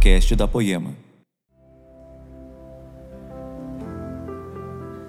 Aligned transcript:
podcast 0.00 0.34
da 0.34 0.48
Poema. 0.48 0.96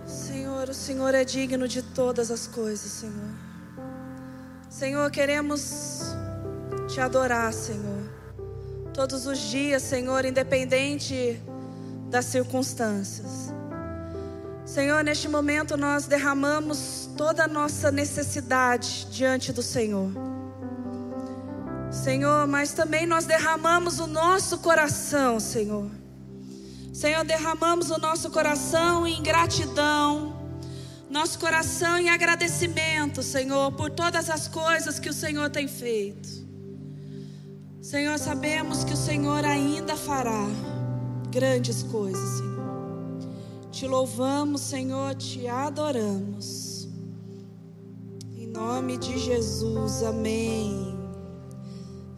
Senhor, 0.05 0.67
o 0.67 0.73
Senhor 0.73 1.15
é 1.15 1.23
digno 1.23 1.65
de 1.65 1.81
todas 1.81 2.29
as 2.29 2.45
coisas, 2.45 2.91
Senhor. 2.91 3.29
Senhor, 4.69 5.09
queremos 5.09 6.13
te 6.89 6.99
adorar, 6.99 7.53
Senhor. 7.53 8.03
Todos 8.93 9.25
os 9.25 9.39
dias, 9.39 9.81
Senhor, 9.81 10.25
independente 10.25 11.41
das 12.09 12.25
circunstâncias. 12.25 13.53
Senhor, 14.65 15.05
neste 15.05 15.29
momento 15.29 15.77
nós 15.77 16.05
derramamos 16.05 17.09
toda 17.15 17.45
a 17.45 17.47
nossa 17.47 17.91
necessidade 17.91 19.07
diante 19.09 19.53
do 19.53 19.63
Senhor. 19.63 20.30
Senhor, 21.91 22.47
mas 22.47 22.71
também 22.71 23.05
nós 23.05 23.25
derramamos 23.25 23.99
o 23.99 24.07
nosso 24.07 24.59
coração, 24.59 25.39
Senhor. 25.39 25.91
Senhor, 26.93 27.25
derramamos 27.25 27.91
o 27.91 27.97
nosso 27.97 28.29
coração 28.29 29.05
em 29.05 29.21
gratidão, 29.21 30.33
nosso 31.09 31.37
coração 31.37 31.97
em 31.97 32.09
agradecimento, 32.09 33.21
Senhor, 33.21 33.73
por 33.73 33.89
todas 33.91 34.29
as 34.29 34.47
coisas 34.47 34.99
que 34.99 35.09
o 35.09 35.13
Senhor 35.13 35.49
tem 35.49 35.67
feito. 35.67 36.29
Senhor, 37.81 38.17
sabemos 38.17 38.85
que 38.85 38.93
o 38.93 38.97
Senhor 38.97 39.43
ainda 39.43 39.97
fará 39.97 40.47
grandes 41.29 41.83
coisas, 41.83 42.37
Senhor. 42.37 42.61
Te 43.71 43.87
louvamos, 43.87 44.61
Senhor, 44.61 45.15
te 45.15 45.47
adoramos. 45.47 46.87
Em 48.37 48.47
nome 48.47 48.97
de 48.97 49.17
Jesus, 49.17 50.03
amém. 50.03 50.90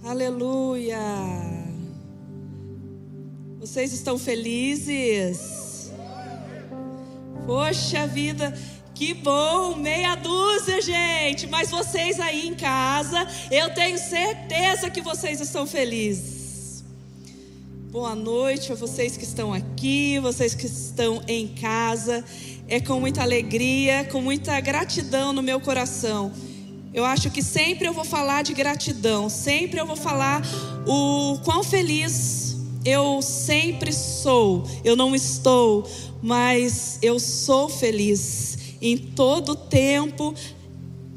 Aleluia. 0.04 1.00
Vocês 3.58 3.94
estão 3.94 4.20
felizes? 4.20 5.94
Poxa 7.46 8.06
vida, 8.06 8.54
que 8.94 9.14
bom, 9.14 9.78
meia 9.78 10.16
dúzia, 10.16 10.82
gente. 10.82 11.48
Mas 11.48 11.72
vocês 11.72 12.20
aí 12.20 12.46
em 12.46 12.54
casa, 12.54 13.26
eu 13.50 13.74
tenho 13.74 13.98
certeza 13.98 14.90
que 14.90 15.00
vocês 15.00 15.40
estão 15.40 15.66
felizes. 15.66 16.84
Boa 17.90 18.14
noite 18.14 18.74
a 18.74 18.76
vocês 18.76 19.16
que 19.16 19.24
estão 19.24 19.54
aqui, 19.54 20.20
vocês 20.20 20.54
que 20.54 20.66
estão 20.66 21.24
em 21.30 21.48
casa. 21.48 22.26
É 22.68 22.82
com 22.82 23.00
muita 23.00 23.22
alegria, 23.22 24.04
com 24.04 24.20
muita 24.20 24.60
gratidão 24.60 25.32
no 25.32 25.42
meu 25.42 25.62
coração. 25.62 26.34
Eu 26.94 27.04
acho 27.06 27.32
que 27.32 27.42
sempre 27.42 27.88
eu 27.88 27.94
vou 27.94 28.06
falar 28.06 28.44
de 28.44 28.54
gratidão, 28.54 29.28
sempre 29.28 29.80
eu 29.80 29.86
vou 29.86 29.96
falar 29.96 30.44
o 30.86 31.40
quão 31.44 31.64
feliz 31.64 32.56
eu 32.86 33.22
sempre 33.22 33.92
sou. 33.92 34.68
Eu 34.84 34.96
não 34.96 35.16
estou, 35.16 35.90
mas 36.22 37.00
eu 37.02 37.20
sou 37.20 37.68
feliz 37.70 38.58
em 38.82 38.98
todo 38.98 39.56
tempo. 39.56 40.36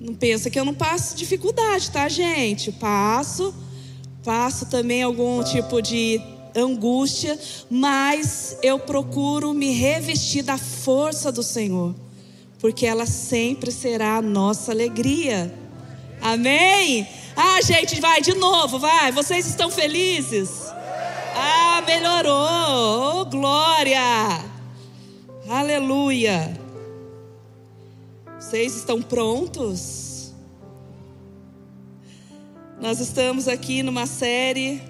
Não 0.00 0.14
pensa 0.14 0.48
que 0.48 0.58
eu 0.58 0.64
não 0.64 0.74
passo 0.74 1.16
dificuldade, 1.16 1.90
tá, 1.90 2.08
gente? 2.08 2.70
Passo, 2.72 3.54
passo 4.24 4.66
também 4.66 5.02
algum 5.02 5.42
tipo 5.42 5.82
de 5.82 6.20
angústia, 6.54 7.38
mas 7.68 8.56
eu 8.62 8.78
procuro 8.78 9.52
me 9.52 9.72
revestir 9.72 10.42
da 10.42 10.56
força 10.56 11.30
do 11.30 11.42
Senhor, 11.42 11.94
porque 12.58 12.86
ela 12.86 13.04
sempre 13.04 13.70
será 13.70 14.16
a 14.16 14.22
nossa 14.22 14.72
alegria. 14.72 15.65
Amém? 16.20 17.06
Ah, 17.36 17.60
gente, 17.62 18.00
vai 18.00 18.20
de 18.20 18.34
novo, 18.34 18.78
vai. 18.78 19.12
Vocês 19.12 19.46
estão 19.46 19.70
felizes? 19.70 20.50
Ah, 21.34 21.82
melhorou. 21.86 23.20
Oh, 23.20 23.24
glória. 23.26 24.00
Aleluia. 25.48 26.58
Vocês 28.38 28.74
estão 28.74 29.02
prontos? 29.02 30.32
Nós 32.80 33.00
estamos 33.00 33.48
aqui 33.48 33.82
numa 33.82 34.06
série 34.06 34.82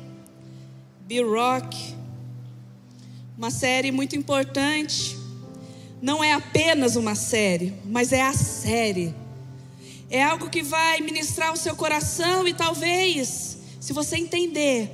B-Rock, 1.07 1.95
uma 3.39 3.51
série 3.51 3.93
muito 3.93 4.17
importante. 4.17 5.17
Não 6.03 6.23
é 6.23 6.33
apenas 6.33 6.97
uma 6.97 7.15
série, 7.15 7.73
mas 7.85 8.13
é 8.13 8.23
a 8.23 8.33
série. 8.33 9.15
É 10.09 10.23
algo 10.23 10.49
que 10.49 10.63
vai 10.63 11.01
ministrar 11.01 11.53
o 11.53 11.57
seu 11.57 11.75
coração 11.75 12.47
e 12.47 12.55
talvez, 12.55 13.59
se 13.81 13.93
você 13.93 14.17
entender 14.17 14.91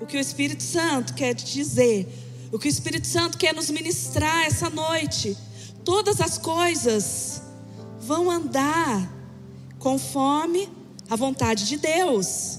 o 0.00 0.06
que 0.06 0.16
o 0.16 0.20
Espírito 0.20 0.62
Santo 0.62 1.14
quer 1.14 1.34
te 1.34 1.44
dizer, 1.52 2.08
o 2.50 2.58
que 2.58 2.66
o 2.66 2.68
Espírito 2.68 3.06
Santo 3.06 3.38
quer 3.38 3.54
nos 3.54 3.70
ministrar 3.70 4.44
essa 4.44 4.68
noite, 4.68 5.36
todas 5.84 6.20
as 6.20 6.36
coisas 6.36 7.42
vão 8.00 8.30
andar 8.30 9.08
conforme 9.78 10.68
a 11.08 11.16
vontade 11.16 11.66
de 11.66 11.76
Deus. 11.76 12.58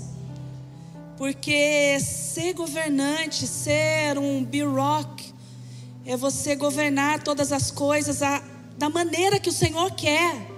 Porque 1.18 2.00
ser 2.00 2.54
governante, 2.54 3.46
ser 3.46 4.18
um 4.18 4.44
B-Rock, 4.44 5.34
é 6.06 6.18
você 6.18 6.56
governar 6.56 7.22
todas 7.22 7.52
as 7.52 7.70
coisas 7.70 8.24
a, 8.24 8.42
da 8.78 8.90
maneira 8.90 9.40
que 9.40 9.50
o 9.50 9.54
Senhor 9.54 9.92
quer, 9.92 10.51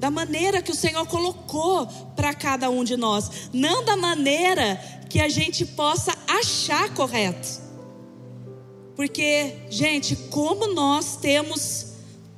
da 0.00 0.10
maneira 0.10 0.62
que 0.62 0.70
o 0.70 0.74
Senhor 0.74 1.06
colocou 1.06 1.86
para 2.16 2.32
cada 2.32 2.70
um 2.70 2.82
de 2.82 2.96
nós, 2.96 3.50
não 3.52 3.84
da 3.84 3.98
maneira 3.98 4.80
que 5.10 5.20
a 5.20 5.28
gente 5.28 5.66
possa 5.66 6.16
achar 6.26 6.94
correto. 6.94 7.60
Porque, 8.96 9.56
gente, 9.68 10.16
como 10.30 10.72
nós 10.72 11.16
temos 11.16 11.88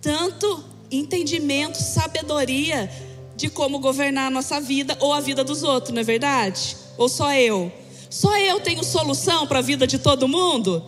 tanto 0.00 0.64
entendimento, 0.90 1.76
sabedoria 1.76 2.90
de 3.36 3.48
como 3.48 3.78
governar 3.78 4.26
a 4.26 4.30
nossa 4.30 4.60
vida 4.60 4.96
ou 4.98 5.12
a 5.12 5.20
vida 5.20 5.44
dos 5.44 5.62
outros, 5.62 5.94
não 5.94 6.00
é 6.00 6.04
verdade? 6.04 6.76
Ou 6.98 7.08
só 7.08 7.32
eu? 7.32 7.70
Só 8.10 8.36
eu 8.38 8.58
tenho 8.58 8.82
solução 8.82 9.46
para 9.46 9.60
a 9.60 9.62
vida 9.62 9.86
de 9.86 10.00
todo 10.00 10.26
mundo? 10.26 10.84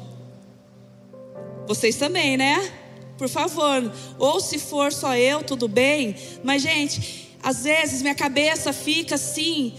Vocês 1.68 1.94
também, 1.94 2.36
né? 2.36 2.72
Por 3.16 3.28
favor. 3.28 3.92
Ou 4.19 4.41
se 4.41 4.58
for 4.58 4.92
só 4.92 5.16
eu, 5.16 5.42
tudo 5.42 5.69
bem. 5.69 6.16
Mas, 6.42 6.62
gente, 6.62 7.30
às 7.42 7.64
vezes 7.64 8.02
minha 8.02 8.14
cabeça 8.14 8.72
fica 8.72 9.14
assim, 9.14 9.75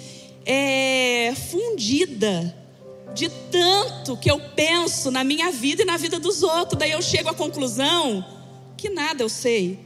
é, 0.46 1.34
fundida 1.50 2.56
de 3.13 3.29
tanto 3.50 4.18
que 4.18 4.29
eu 4.29 4.40
penso 4.56 5.09
na 5.09 5.24
minha 5.24 5.51
vida 5.51 5.81
e 5.81 5.85
na 5.85 5.97
vida 5.97 6.19
dos 6.19 6.44
outros. 6.44 6.78
Daí 6.78 6.91
eu 6.91 7.01
chego 7.01 7.29
à 7.29 7.34
conclusão 7.34 8.24
que 8.78 8.90
nada 8.90 9.24
eu 9.24 9.29
sei, 9.29 9.79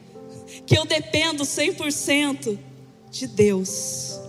que 0.65 0.77
eu 0.77 0.83
dependo 0.83 1.43
100% 1.43 2.57
de 3.11 3.27
Deus. 3.27 4.19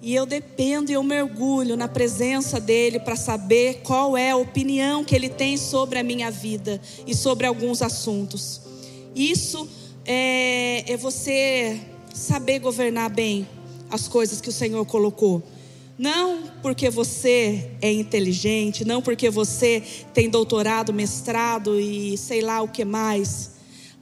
E 0.00 0.14
eu 0.14 0.24
dependo 0.24 0.90
e 0.90 0.94
eu 0.94 1.02
mergulho 1.02 1.76
na 1.76 1.88
presença 1.88 2.60
dele 2.60 3.00
para 3.00 3.16
saber 3.16 3.80
qual 3.82 4.16
é 4.16 4.30
a 4.30 4.36
opinião 4.36 5.04
que 5.04 5.14
ele 5.14 5.28
tem 5.28 5.56
sobre 5.56 5.98
a 5.98 6.02
minha 6.04 6.30
vida 6.30 6.80
e 7.06 7.14
sobre 7.14 7.46
alguns 7.46 7.82
assuntos. 7.82 8.60
Isso 9.14 9.68
é, 10.06 10.92
é 10.92 10.96
você 10.96 11.80
saber 12.14 12.60
governar 12.60 13.10
bem 13.10 13.46
as 13.90 14.06
coisas 14.06 14.40
que 14.40 14.48
o 14.48 14.52
Senhor 14.52 14.84
colocou. 14.86 15.42
Não 15.98 16.44
porque 16.62 16.88
você 16.90 17.72
é 17.82 17.90
inteligente, 17.90 18.84
não 18.84 19.02
porque 19.02 19.28
você 19.28 19.82
tem 20.14 20.30
doutorado, 20.30 20.92
mestrado 20.92 21.80
e 21.80 22.16
sei 22.16 22.40
lá 22.40 22.62
o 22.62 22.68
que 22.68 22.84
mais, 22.84 23.50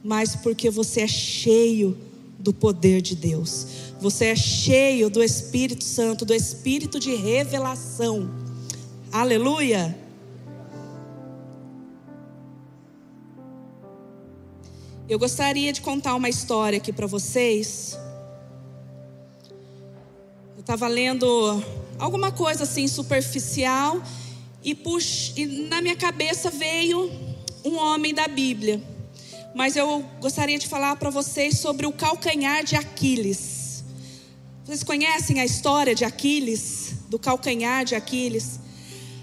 mas 0.03 0.35
porque 0.35 0.69
você 0.69 1.01
é 1.01 1.07
cheio 1.07 1.97
do 2.37 2.53
poder 2.53 3.01
de 3.01 3.15
Deus. 3.15 3.86
Você 3.99 4.25
é 4.25 4.35
cheio 4.35 5.09
do 5.09 5.23
Espírito 5.23 5.83
Santo, 5.83 6.23
do 6.23 6.33
Espírito 6.33 6.99
de 6.99 7.15
revelação. 7.15 8.29
Aleluia. 9.11 9.97
Eu 15.09 15.17
gostaria 15.17 15.73
de 15.73 15.81
contar 15.81 16.13
uma 16.13 16.29
história 16.29 16.77
aqui 16.77 16.93
para 16.93 17.07
vocês. 17.07 17.97
Eu 20.55 20.59
estava 20.59 20.87
lendo 20.87 21.63
alguma 21.97 22.31
coisa 22.31 22.65
assim 22.65 22.87
superficial 22.87 23.99
e, 24.63 24.75
pux... 24.75 25.33
e 25.35 25.45
na 25.69 25.81
minha 25.81 25.95
cabeça 25.95 26.51
veio 26.51 27.09
um 27.65 27.77
homem 27.77 28.13
da 28.13 28.27
Bíblia. 28.27 28.79
Mas 29.55 29.75
eu 29.75 30.05
gostaria 30.19 30.59
de 30.59 30.67
falar 30.67 30.97
para 30.97 31.09
vocês 31.09 31.57
sobre 31.57 31.87
o 31.87 31.91
calcanhar 31.91 32.63
de 32.63 32.75
Aquiles. 32.75 33.56
Vocês 34.67 34.83
conhecem 34.83 35.39
a 35.39 35.45
história 35.45 35.95
de 35.95 36.03
Aquiles, 36.03 36.95
do 37.07 37.17
calcanhar 37.17 37.85
de 37.85 37.95
Aquiles? 37.95 38.59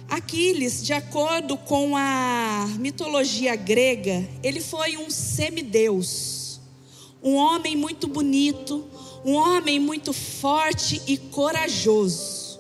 Aquiles, 0.08 0.82
de 0.82 0.94
acordo 0.94 1.58
com 1.58 1.94
a 1.94 2.67
mitologia 2.79 3.55
grega, 3.55 4.26
ele 4.43 4.62
foi 4.62 4.96
um 4.96 5.11
semideus, 5.11 6.62
um 7.23 7.35
homem 7.35 7.76
muito 7.76 8.08
bonito, 8.08 8.88
um 9.23 9.35
homem 9.35 9.79
muito 9.79 10.14
forte 10.14 11.02
e 11.06 11.19
corajoso. 11.19 12.58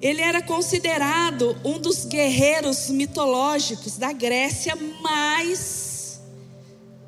Ele 0.00 0.22
era 0.22 0.42
considerado 0.42 1.56
um 1.64 1.78
dos 1.78 2.04
guerreiros 2.04 2.90
mitológicos 2.90 3.96
da 3.96 4.12
Grécia 4.12 4.74
mais 5.00 6.20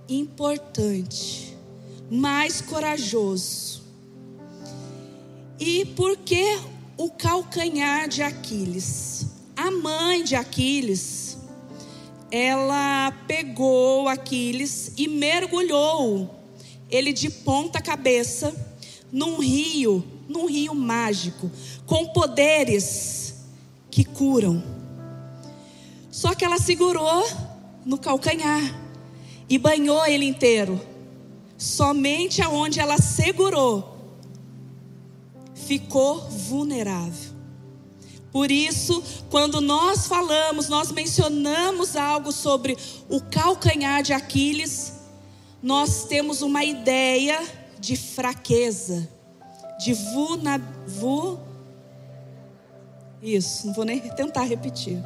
importante, 0.08 1.56
mais 2.08 2.60
corajoso. 2.60 3.74
E 5.59 5.85
por 5.85 6.17
que 6.17 6.59
o 6.97 7.11
calcanhar 7.11 8.09
de 8.09 8.23
Aquiles? 8.23 9.27
A 9.56 9.71
mãe 9.71 10.25
de 10.25 10.35
Aquiles, 10.35 11.39
ela 12.31 13.12
pegou 13.29 14.09
Aquiles 14.09 14.93
e 14.97 15.06
mergulhou 15.06 16.43
ele 16.91 17.12
de 17.12 17.31
ponta 17.31 17.81
cabeça 17.81 18.55
num 19.12 19.39
rio, 19.39 20.05
num 20.29 20.47
rio 20.47 20.75
mágico, 20.75 21.51
com 21.87 22.09
poderes 22.09 23.35
que 23.91 24.05
curam. 24.05 24.62
Só 26.11 26.35
que 26.35 26.45
ela 26.45 26.59
segurou 26.59 27.25
no 27.85 27.97
calcanhar 27.97 28.81
e 29.49 29.56
banhou 29.56 30.05
ele 30.05 30.25
inteiro. 30.25 30.81
Somente 31.56 32.43
aonde 32.43 32.81
ela 32.81 32.99
segurou 32.99 33.94
ficou 35.66 36.20
vulnerável. 36.28 37.34
Por 38.31 38.50
isso, 38.50 39.02
quando 39.31 39.61
nós 39.61 40.06
falamos, 40.06 40.69
nós 40.69 40.90
mencionamos 40.90 41.94
algo 41.94 42.32
sobre 42.32 42.76
o 43.08 43.20
calcanhar 43.20 44.02
de 44.02 44.12
Aquiles, 44.12 44.93
nós 45.62 46.05
temos 46.05 46.43
uma 46.43 46.64
ideia 46.64 47.40
de 47.78 47.96
fraqueza, 47.96 49.08
de 49.78 49.94
vulna, 49.94 50.58
vu, 50.87 51.38
isso, 53.22 53.67
não 53.67 53.72
vou 53.72 53.84
nem 53.84 54.00
tentar 54.00 54.43
repetir. 54.43 55.02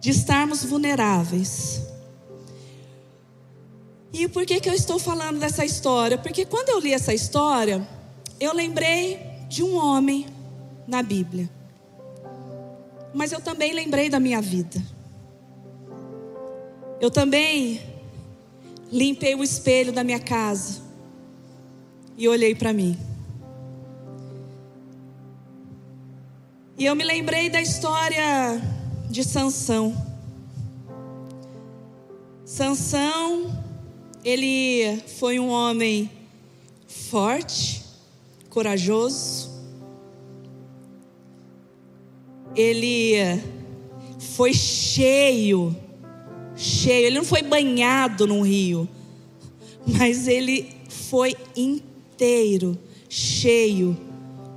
De 0.00 0.10
estarmos 0.10 0.64
vulneráveis. 0.64 1.82
E 4.12 4.26
por 4.26 4.46
que, 4.46 4.58
que 4.60 4.70
eu 4.70 4.74
estou 4.74 4.98
falando 4.98 5.38
dessa 5.38 5.64
história? 5.64 6.16
Porque 6.16 6.46
quando 6.46 6.70
eu 6.70 6.78
li 6.78 6.94
essa 6.94 7.12
história, 7.12 7.86
eu 8.40 8.54
lembrei 8.54 9.18
de 9.48 9.62
um 9.62 9.76
homem 9.76 10.26
na 10.86 11.02
Bíblia. 11.02 11.48
Mas 13.12 13.32
eu 13.32 13.40
também 13.40 13.72
lembrei 13.72 14.08
da 14.08 14.20
minha 14.20 14.40
vida. 14.40 14.80
Eu 17.00 17.10
também 17.10 17.80
limpei 18.90 19.34
o 19.34 19.42
espelho 19.42 19.92
da 19.92 20.02
minha 20.02 20.18
casa 20.18 20.80
e 22.16 22.28
olhei 22.28 22.54
para 22.54 22.72
mim. 22.72 22.98
E 26.76 26.84
eu 26.84 26.94
me 26.94 27.04
lembrei 27.04 27.50
da 27.50 27.60
história 27.60 28.60
de 29.10 29.24
Sansão. 29.24 29.92
Sansão, 32.44 33.52
ele 34.24 35.02
foi 35.18 35.38
um 35.38 35.48
homem 35.48 36.10
forte, 36.86 37.84
corajoso. 38.58 39.50
Ele 42.56 43.14
foi 44.18 44.52
cheio, 44.52 45.76
cheio. 46.56 47.06
Ele 47.06 47.18
não 47.18 47.24
foi 47.24 47.40
banhado 47.40 48.26
num 48.26 48.42
rio, 48.42 48.88
mas 49.86 50.26
ele 50.26 50.74
foi 50.88 51.36
inteiro, 51.56 52.76
cheio 53.08 53.96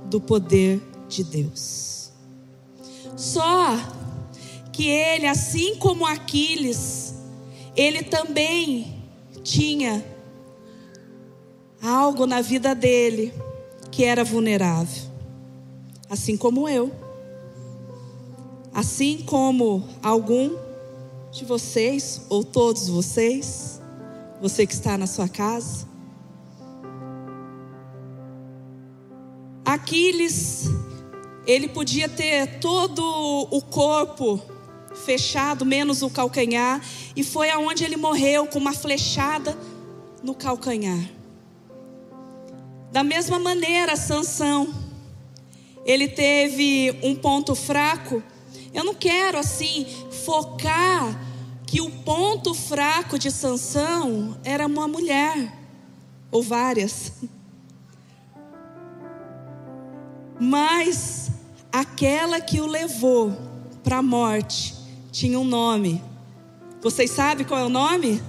do 0.06 0.20
poder 0.20 0.82
de 1.08 1.22
Deus. 1.22 2.10
Só 3.16 3.78
que 4.72 4.88
ele, 4.88 5.28
assim 5.28 5.76
como 5.76 6.04
Aquiles, 6.04 7.14
ele 7.76 8.02
também 8.02 9.00
tinha 9.44 10.04
algo 11.80 12.26
na 12.26 12.40
vida 12.40 12.74
dele 12.74 13.32
que 13.92 14.04
era 14.04 14.24
vulnerável, 14.24 15.02
assim 16.08 16.34
como 16.34 16.66
eu, 16.66 16.90
assim 18.72 19.18
como 19.18 19.86
algum 20.02 20.56
de 21.30 21.44
vocês, 21.44 22.22
ou 22.30 22.42
todos 22.42 22.88
vocês, 22.88 23.80
você 24.40 24.66
que 24.66 24.72
está 24.72 24.96
na 24.96 25.06
sua 25.06 25.28
casa. 25.28 25.86
Aquiles 29.62 30.70
ele 31.46 31.68
podia 31.68 32.08
ter 32.08 32.60
todo 32.60 33.02
o 33.50 33.60
corpo 33.60 34.40
fechado, 35.04 35.66
menos 35.66 36.00
o 36.00 36.08
calcanhar, 36.08 36.80
e 37.14 37.22
foi 37.22 37.50
aonde 37.50 37.84
ele 37.84 37.96
morreu 37.96 38.46
com 38.46 38.58
uma 38.58 38.72
flechada 38.72 39.56
no 40.22 40.34
calcanhar. 40.34 41.21
Da 42.92 43.02
mesma 43.02 43.38
maneira, 43.38 43.96
Sansão, 43.96 44.68
ele 45.82 46.06
teve 46.06 46.94
um 47.02 47.14
ponto 47.14 47.54
fraco. 47.54 48.22
Eu 48.74 48.84
não 48.84 48.94
quero 48.94 49.38
assim 49.38 49.86
focar 50.24 51.18
que 51.66 51.80
o 51.80 51.90
ponto 51.90 52.52
fraco 52.52 53.18
de 53.18 53.30
Sansão 53.30 54.38
era 54.44 54.66
uma 54.66 54.86
mulher 54.86 55.58
ou 56.30 56.42
várias. 56.42 57.12
Mas 60.38 61.30
aquela 61.72 62.42
que 62.42 62.60
o 62.60 62.66
levou 62.66 63.32
para 63.82 63.98
a 63.98 64.02
morte 64.02 64.74
tinha 65.10 65.40
um 65.40 65.44
nome. 65.44 66.02
Vocês 66.82 67.10
sabem 67.10 67.46
qual 67.46 67.58
é 67.58 67.64
o 67.64 67.70
nome? 67.70 68.22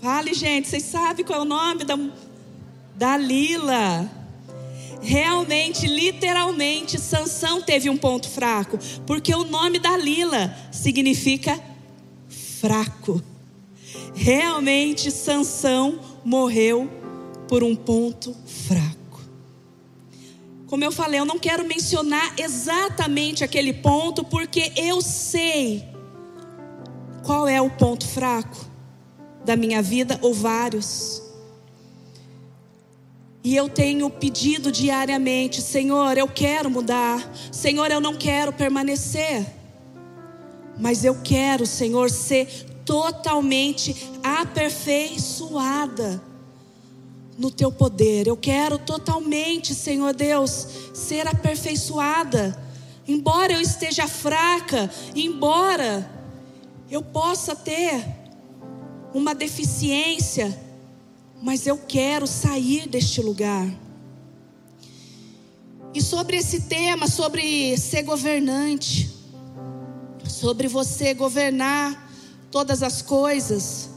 Fale, 0.00 0.32
gente, 0.32 0.66
vocês 0.66 0.84
sabem 0.84 1.26
qual 1.26 1.40
é 1.40 1.42
o 1.42 1.44
nome 1.44 1.84
da 1.84 1.98
Dalila? 3.00 4.06
Realmente, 5.00 5.86
literalmente, 5.86 7.00
Sansão 7.00 7.62
teve 7.62 7.88
um 7.88 7.96
ponto 7.96 8.28
fraco, 8.28 8.78
porque 9.06 9.34
o 9.34 9.42
nome 9.42 9.78
Dalila 9.78 10.54
significa 10.70 11.58
fraco. 12.60 13.22
Realmente, 14.14 15.10
Sansão 15.10 15.98
morreu 16.22 16.90
por 17.48 17.64
um 17.64 17.74
ponto 17.74 18.36
fraco. 18.44 19.22
Como 20.66 20.84
eu 20.84 20.92
falei, 20.92 21.20
eu 21.20 21.24
não 21.24 21.38
quero 21.38 21.66
mencionar 21.66 22.34
exatamente 22.38 23.42
aquele 23.42 23.72
ponto, 23.72 24.22
porque 24.22 24.74
eu 24.76 25.00
sei 25.00 25.88
qual 27.24 27.48
é 27.48 27.62
o 27.62 27.70
ponto 27.70 28.06
fraco 28.06 28.68
da 29.42 29.56
minha 29.56 29.80
vida, 29.80 30.18
ou 30.20 30.34
vários. 30.34 31.29
E 33.42 33.56
eu 33.56 33.68
tenho 33.68 34.08
pedido 34.10 34.70
diariamente: 34.70 35.62
Senhor, 35.62 36.18
eu 36.18 36.28
quero 36.28 36.70
mudar. 36.70 37.32
Senhor, 37.50 37.90
eu 37.90 38.00
não 38.00 38.14
quero 38.14 38.52
permanecer. 38.52 39.46
Mas 40.78 41.04
eu 41.04 41.20
quero, 41.22 41.66
Senhor, 41.66 42.10
ser 42.10 42.46
totalmente 42.84 44.10
aperfeiçoada 44.22 46.22
no 47.38 47.50
teu 47.50 47.72
poder. 47.72 48.26
Eu 48.26 48.36
quero 48.36 48.78
totalmente, 48.78 49.74
Senhor 49.74 50.14
Deus, 50.14 50.68
ser 50.92 51.26
aperfeiçoada. 51.26 52.54
Embora 53.08 53.54
eu 53.54 53.60
esteja 53.60 54.06
fraca, 54.06 54.90
embora 55.14 56.08
eu 56.90 57.02
possa 57.02 57.56
ter 57.56 58.04
uma 59.14 59.34
deficiência, 59.34 60.69
mas 61.42 61.66
eu 61.66 61.78
quero 61.78 62.26
sair 62.26 62.88
deste 62.88 63.20
lugar. 63.20 63.68
E 65.92 66.00
sobre 66.00 66.36
esse 66.36 66.62
tema, 66.62 67.08
sobre 67.08 67.76
ser 67.76 68.02
governante, 68.02 69.10
sobre 70.28 70.68
você 70.68 71.14
governar 71.14 72.10
todas 72.50 72.82
as 72.82 73.02
coisas, 73.02 73.90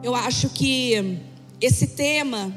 Eu 0.00 0.14
acho 0.14 0.48
que 0.50 1.18
esse 1.60 1.88
tema, 1.88 2.54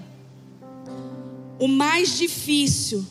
o 1.60 1.68
mais 1.68 2.18
difícil 2.18 3.06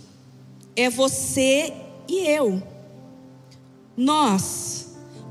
é 0.76 0.88
você 0.88 1.74
e 2.08 2.26
eu, 2.28 2.62
nós, 3.96 4.89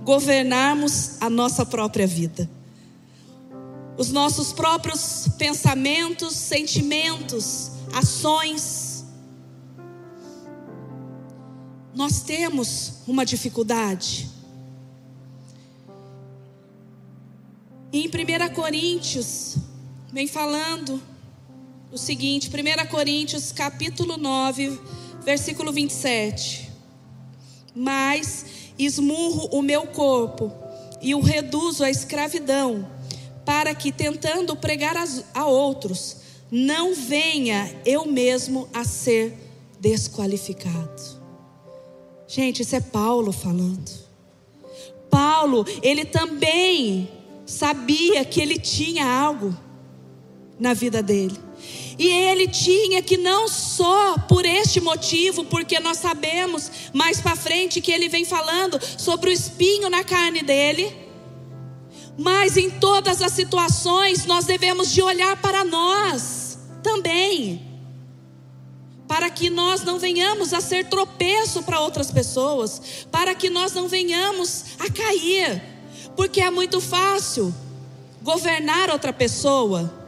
governarmos 0.10 1.22
a 1.22 1.30
nossa 1.30 1.64
própria 1.64 2.08
vida, 2.08 2.50
os 3.96 4.12
nossos 4.12 4.52
próprios 4.52 5.28
pensamentos, 5.38 6.36
sentimentos, 6.36 7.70
ações. 7.94 9.06
Nós 11.94 12.24
temos 12.24 13.04
uma 13.06 13.24
dificuldade. 13.24 14.28
em 17.94 18.08
1 18.08 18.54
Coríntios, 18.56 19.58
vem 20.12 20.26
falando 20.26 21.00
o 21.92 22.00
seguinte, 22.00 22.50
1 22.50 22.88
Coríntios 22.88 23.52
capítulo 23.52 24.18
9, 24.18 24.80
versículo 25.24 25.72
27. 25.72 26.68
Mas 27.76 28.59
esmurro 28.80 29.50
o 29.52 29.62
meu 29.62 29.88
corpo 29.88 30.52
e 31.02 31.14
o 31.14 31.20
reduzo 31.20 31.84
à 31.84 31.90
escravidão, 31.90 32.88
para 33.46 33.76
que, 33.76 33.92
tentando 33.92 34.56
pregar 34.56 34.96
a 35.34 35.46
outros, 35.46 36.18
não 36.52 36.96
venha 36.96 37.70
eu 37.86 38.06
mesmo 38.06 38.68
a 38.74 38.84
ser 38.84 39.38
desqualificado. 39.80 41.20
Gente, 42.28 42.62
isso 42.62 42.76
é 42.76 42.80
Paulo 42.80 43.32
falando. 43.32 43.90
Paulo, 45.10 45.66
ele 45.82 46.06
também 46.06 47.10
sabia 47.46 48.24
que 48.24 48.40
ele 48.40 48.60
tinha 48.60 49.06
algo 49.06 49.56
na 50.60 50.74
vida 50.74 51.02
dele. 51.02 51.49
E 51.98 52.08
ele 52.08 52.48
tinha 52.48 53.02
que 53.02 53.18
não 53.18 53.48
só 53.48 54.18
por 54.18 54.46
este 54.46 54.80
motivo, 54.80 55.44
porque 55.44 55.80
nós 55.80 55.98
sabemos 55.98 56.72
mais 56.94 57.20
para 57.20 57.36
frente 57.36 57.82
que 57.82 57.92
ele 57.92 58.08
vem 58.08 58.24
falando 58.24 58.80
sobre 58.98 59.30
o 59.30 59.34
espinho 59.34 59.90
na 59.90 60.04
carne 60.04 60.42
dele, 60.42 60.96
mas 62.18 62.58
em 62.58 62.70
todas 62.70 63.22
as 63.22 63.34
situações 63.34 64.26
nós 64.26 64.46
devemos 64.46 64.92
de 64.92 65.02
olhar 65.02 65.38
para 65.42 65.64
nós 65.64 66.58
também. 66.84 67.68
Para 69.08 69.30
que 69.30 69.50
nós 69.50 69.84
não 69.84 69.98
venhamos 69.98 70.54
a 70.54 70.62
ser 70.62 70.86
tropeço 70.86 71.64
para 71.64 71.80
outras 71.80 72.12
pessoas, 72.12 73.06
para 73.12 73.34
que 73.34 73.50
nós 73.50 73.74
não 73.74 73.88
venhamos 73.88 74.66
a 74.78 74.90
cair, 74.90 75.62
porque 76.16 76.42
é 76.42 76.50
muito 76.50 76.80
fácil 76.80 77.54
governar 78.22 78.90
outra 78.90 79.12
pessoa, 79.12 79.99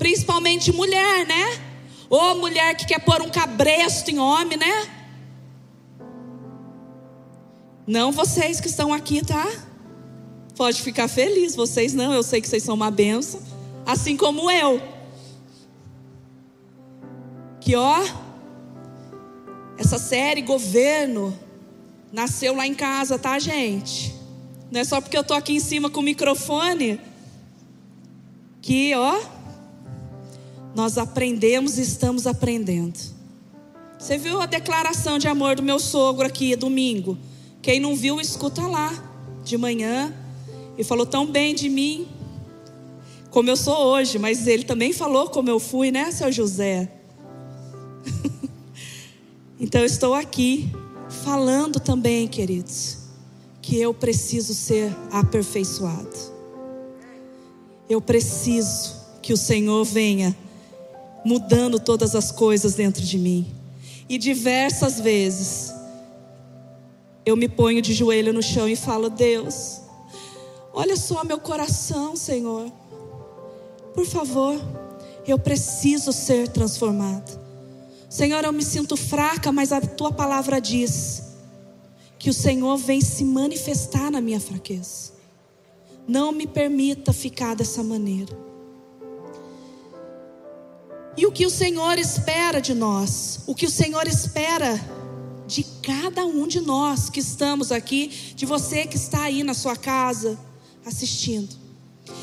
principalmente 0.00 0.72
mulher, 0.72 1.26
né? 1.26 1.60
Ou 2.08 2.38
mulher 2.38 2.74
que 2.74 2.86
quer 2.86 3.00
pôr 3.00 3.20
um 3.20 3.28
cabresto 3.28 4.10
em 4.10 4.18
homem, 4.18 4.56
né? 4.56 4.88
Não 7.86 8.10
vocês 8.10 8.60
que 8.60 8.66
estão 8.66 8.94
aqui, 8.94 9.22
tá? 9.22 9.46
Pode 10.56 10.80
ficar 10.80 11.06
feliz, 11.06 11.54
vocês 11.54 11.92
não, 11.92 12.14
eu 12.14 12.22
sei 12.22 12.40
que 12.40 12.48
vocês 12.48 12.62
são 12.62 12.74
uma 12.74 12.90
benção, 12.90 13.42
assim 13.84 14.16
como 14.16 14.50
eu. 14.50 14.80
Que 17.60 17.76
ó, 17.76 18.02
essa 19.76 19.98
série 19.98 20.40
Governo 20.40 21.38
nasceu 22.10 22.56
lá 22.56 22.66
em 22.66 22.74
casa, 22.74 23.18
tá, 23.18 23.38
gente? 23.38 24.14
Não 24.70 24.80
é 24.80 24.84
só 24.84 24.98
porque 24.98 25.16
eu 25.18 25.24
tô 25.24 25.34
aqui 25.34 25.52
em 25.52 25.60
cima 25.60 25.90
com 25.90 26.00
o 26.00 26.02
microfone 26.02 26.98
que, 28.62 28.94
ó, 28.94 29.39
nós 30.74 30.98
aprendemos 30.98 31.78
e 31.78 31.82
estamos 31.82 32.26
aprendendo. 32.26 32.98
Você 33.98 34.16
viu 34.16 34.40
a 34.40 34.46
declaração 34.46 35.18
de 35.18 35.28
amor 35.28 35.56
do 35.56 35.62
meu 35.62 35.78
sogro 35.78 36.26
aqui 36.26 36.56
domingo? 36.56 37.18
Quem 37.60 37.78
não 37.78 37.94
viu, 37.94 38.20
escuta 38.20 38.66
lá, 38.66 38.90
de 39.44 39.58
manhã. 39.58 40.14
Ele 40.74 40.84
falou 40.84 41.04
tão 41.04 41.26
bem 41.26 41.54
de 41.54 41.68
mim, 41.68 42.08
como 43.30 43.50
eu 43.50 43.56
sou 43.56 43.76
hoje, 43.76 44.18
mas 44.18 44.46
ele 44.46 44.64
também 44.64 44.92
falou 44.92 45.28
como 45.28 45.50
eu 45.50 45.60
fui, 45.60 45.90
né, 45.90 46.10
seu 46.10 46.32
José? 46.32 46.90
então 49.60 49.82
eu 49.82 49.86
estou 49.86 50.14
aqui 50.14 50.72
falando 51.22 51.78
também, 51.78 52.26
queridos, 52.26 52.98
que 53.60 53.78
eu 53.78 53.92
preciso 53.92 54.54
ser 54.54 54.96
aperfeiçoado. 55.12 56.30
Eu 57.88 58.00
preciso 58.00 58.94
que 59.20 59.32
o 59.32 59.36
Senhor 59.36 59.84
venha 59.84 60.34
mudando 61.24 61.78
todas 61.78 62.14
as 62.14 62.30
coisas 62.30 62.74
dentro 62.74 63.02
de 63.02 63.18
mim. 63.18 63.54
E 64.08 64.18
diversas 64.18 65.00
vezes 65.00 65.72
eu 67.24 67.36
me 67.36 67.48
ponho 67.48 67.82
de 67.82 67.92
joelho 67.92 68.32
no 68.32 68.42
chão 68.42 68.68
e 68.68 68.74
falo: 68.74 69.10
Deus, 69.10 69.80
olha 70.72 70.96
só 70.96 71.24
meu 71.24 71.38
coração, 71.38 72.16
Senhor. 72.16 72.72
Por 73.94 74.06
favor, 74.06 74.60
eu 75.26 75.38
preciso 75.38 76.12
ser 76.12 76.48
transformado. 76.48 77.38
Senhor, 78.08 78.44
eu 78.44 78.52
me 78.52 78.64
sinto 78.64 78.96
fraca, 78.96 79.52
mas 79.52 79.72
a 79.72 79.80
tua 79.80 80.10
palavra 80.10 80.60
diz 80.60 81.22
que 82.18 82.28
o 82.28 82.34
Senhor 82.34 82.76
vem 82.76 83.00
se 83.00 83.24
manifestar 83.24 84.10
na 84.10 84.20
minha 84.20 84.40
fraqueza. 84.40 85.12
Não 86.06 86.32
me 86.32 86.46
permita 86.46 87.12
ficar 87.12 87.54
dessa 87.54 87.82
maneira. 87.82 88.49
E 91.16 91.26
o 91.26 91.32
que 91.32 91.44
o 91.44 91.50
Senhor 91.50 91.98
espera 91.98 92.60
de 92.60 92.72
nós? 92.72 93.40
O 93.46 93.54
que 93.54 93.66
o 93.66 93.70
Senhor 93.70 94.06
espera 94.06 94.80
de 95.46 95.64
cada 95.82 96.24
um 96.24 96.46
de 96.46 96.60
nós 96.60 97.10
que 97.10 97.18
estamos 97.18 97.72
aqui, 97.72 98.08
de 98.36 98.46
você 98.46 98.86
que 98.86 98.96
está 98.96 99.24
aí 99.24 99.42
na 99.42 99.52
sua 99.52 99.74
casa 99.74 100.38
assistindo. 100.86 101.54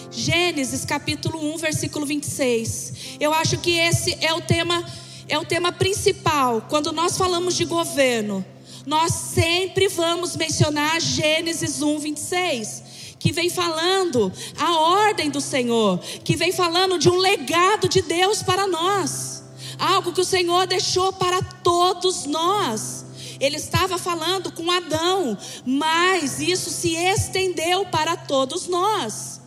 Gênesis 0.09 0.85
capítulo 0.85 1.53
1, 1.53 1.57
versículo 1.57 2.05
26. 2.05 3.17
Eu 3.19 3.33
acho 3.33 3.57
que 3.57 3.71
esse 3.71 4.17
é 4.25 4.33
o 4.33 4.41
tema 4.41 4.83
é 5.29 5.37
o 5.37 5.43
tema 5.43 5.73
principal 5.73 6.65
quando 6.69 6.93
nós 6.93 7.17
falamos 7.17 7.55
de 7.55 7.65
governo. 7.65 8.45
Nós 8.85 9.11
sempre 9.11 9.89
vamos 9.89 10.37
mencionar 10.37 11.01
Gênesis 11.01 11.81
1, 11.81 11.99
26 11.99 12.86
que 13.27 13.33
vem 13.33 13.49
falando 13.49 14.31
a 14.57 14.79
ordem 14.79 15.29
do 15.29 15.41
Senhor, 15.41 15.99
que 16.23 16.37
vem 16.37 16.53
falando 16.53 16.97
de 16.97 17.09
um 17.09 17.17
legado 17.17 17.89
de 17.89 18.01
Deus 18.01 18.41
para 18.41 18.65
nós, 18.65 19.43
algo 19.77 20.13
que 20.13 20.21
o 20.21 20.25
Senhor 20.25 20.65
deixou 20.65 21.11
para 21.11 21.41
todos 21.41 22.25
nós. 22.25 23.05
Ele 23.37 23.57
estava 23.57 23.97
falando 23.97 24.49
com 24.53 24.71
Adão, 24.71 25.37
mas 25.65 26.39
isso 26.39 26.69
se 26.69 26.95
estendeu 26.95 27.85
para 27.87 28.15
todos 28.15 28.65
nós. 28.69 29.41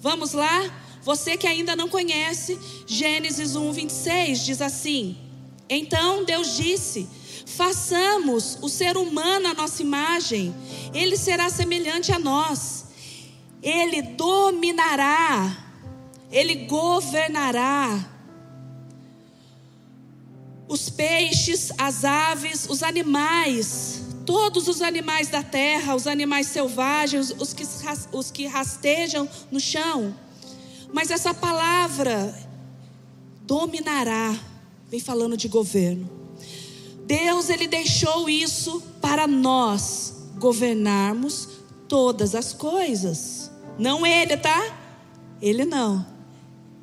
Vamos 0.00 0.32
lá? 0.32 0.68
Você 1.00 1.36
que 1.36 1.46
ainda 1.46 1.76
não 1.76 1.88
conhece, 1.88 2.58
Gênesis 2.84 3.54
1, 3.54 3.70
26 3.70 4.44
diz 4.44 4.60
assim: 4.60 5.16
Então 5.68 6.24
Deus 6.24 6.56
disse: 6.56 7.08
Façamos 7.46 8.58
o 8.60 8.68
ser 8.68 8.96
humano 8.96 9.46
à 9.46 9.54
nossa 9.54 9.82
imagem, 9.82 10.52
ele 10.92 11.16
será 11.16 11.48
semelhante 11.48 12.10
a 12.10 12.18
nós 12.18 12.83
ele 13.64 14.02
dominará, 14.02 15.56
ele 16.30 16.66
governará. 16.66 18.10
Os 20.68 20.90
peixes, 20.90 21.72
as 21.78 22.04
aves, 22.04 22.66
os 22.68 22.82
animais, 22.82 24.02
todos 24.26 24.68
os 24.68 24.82
animais 24.82 25.28
da 25.28 25.42
terra, 25.42 25.94
os 25.94 26.06
animais 26.06 26.46
selvagens, 26.48 27.34
os 27.38 27.54
que, 27.54 27.64
os 28.12 28.30
que 28.30 28.46
rastejam 28.46 29.28
no 29.50 29.58
chão. 29.58 30.14
Mas 30.92 31.10
essa 31.10 31.32
palavra 31.32 32.34
dominará, 33.42 34.38
vem 34.90 35.00
falando 35.00 35.36
de 35.36 35.48
governo. 35.48 36.10
Deus 37.06 37.48
ele 37.48 37.66
deixou 37.66 38.28
isso 38.28 38.82
para 39.00 39.26
nós 39.26 40.14
governarmos 40.38 41.48
todas 41.88 42.34
as 42.34 42.52
coisas. 42.52 43.43
Não 43.78 44.06
ele, 44.06 44.36
tá? 44.36 44.76
Ele 45.40 45.64
não. 45.64 46.06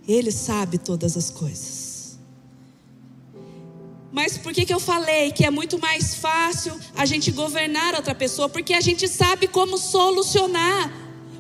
Ele 0.08 0.32
sabe 0.32 0.78
todas 0.78 1.16
as 1.16 1.30
coisas. 1.30 2.20
Mas 4.12 4.38
por 4.38 4.54
que, 4.54 4.66
que 4.66 4.74
eu 4.74 4.80
falei 4.80 5.32
que 5.32 5.46
é 5.46 5.50
muito 5.50 5.80
mais 5.80 6.16
fácil 6.16 6.78
a 6.96 7.06
gente 7.06 7.32
governar 7.32 7.96
outra 7.96 8.14
pessoa? 8.14 8.50
Porque 8.50 8.74
a 8.74 8.82
gente 8.82 9.08
sabe 9.08 9.48
como 9.48 9.78
solucionar 9.78 10.92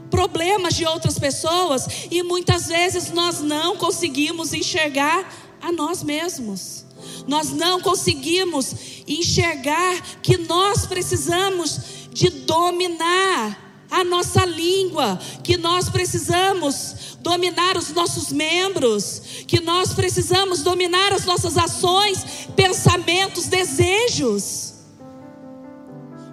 problemas 0.09 0.75
de 0.75 0.85
outras 0.85 1.19
pessoas 1.19 2.07
e 2.09 2.23
muitas 2.23 2.67
vezes 2.67 3.11
nós 3.11 3.41
não 3.41 3.75
conseguimos 3.75 4.53
enxergar 4.53 5.29
a 5.61 5.71
nós 5.71 6.01
mesmos. 6.01 6.85
Nós 7.27 7.51
não 7.51 7.81
conseguimos 7.81 8.73
enxergar 9.07 10.01
que 10.21 10.37
nós 10.37 10.85
precisamos 10.85 11.79
de 12.11 12.29
dominar 12.29 13.60
a 13.91 14.05
nossa 14.05 14.45
língua, 14.45 15.19
que 15.43 15.57
nós 15.57 15.89
precisamos 15.89 17.17
dominar 17.19 17.75
os 17.77 17.89
nossos 17.89 18.31
membros, 18.31 19.21
que 19.45 19.59
nós 19.59 19.93
precisamos 19.93 20.63
dominar 20.63 21.11
as 21.11 21.25
nossas 21.25 21.57
ações, 21.57 22.47
pensamentos, 22.55 23.47
desejos. 23.47 24.71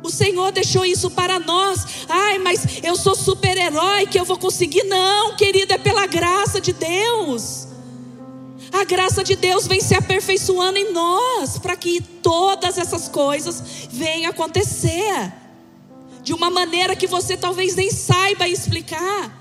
O 0.05 0.11
Senhor 0.11 0.53
deixou 0.53 0.85
isso 0.85 1.11
para 1.11 1.41
nós. 1.41 1.85
Ai, 2.09 2.39
mas 2.39 2.81
eu 2.85 2.95
sou 2.95 3.17
super-herói 3.17 4.07
que 4.07 4.19
eu 4.19 4.25
vou 4.25 4.39
conseguir. 4.39 4.85
Não, 4.85 5.35
querido, 5.37 5.75
é 5.75 5.79
pela 5.79 6.07
graça 6.07 6.61
de 6.61 6.73
Deus. 6.73 7.67
A 8.73 8.85
graça 8.85 9.25
de 9.25 9.35
Deus 9.35 9.67
vem 9.67 9.81
se 9.81 9.95
aperfeiçoando 9.95 10.79
em 10.79 10.93
nós 10.93 11.59
para 11.59 11.75
que 11.75 12.01
todas 12.01 12.79
essas 12.79 13.09
coisas 13.09 13.63
venham 13.91 14.31
acontecer 14.31 15.33
de 16.23 16.33
uma 16.33 16.51
maneira 16.51 16.97
que 16.97 17.07
você 17.07 17.37
talvez 17.37 17.75
nem 17.75 17.91
saiba 17.91 18.49
explicar. 18.49 19.37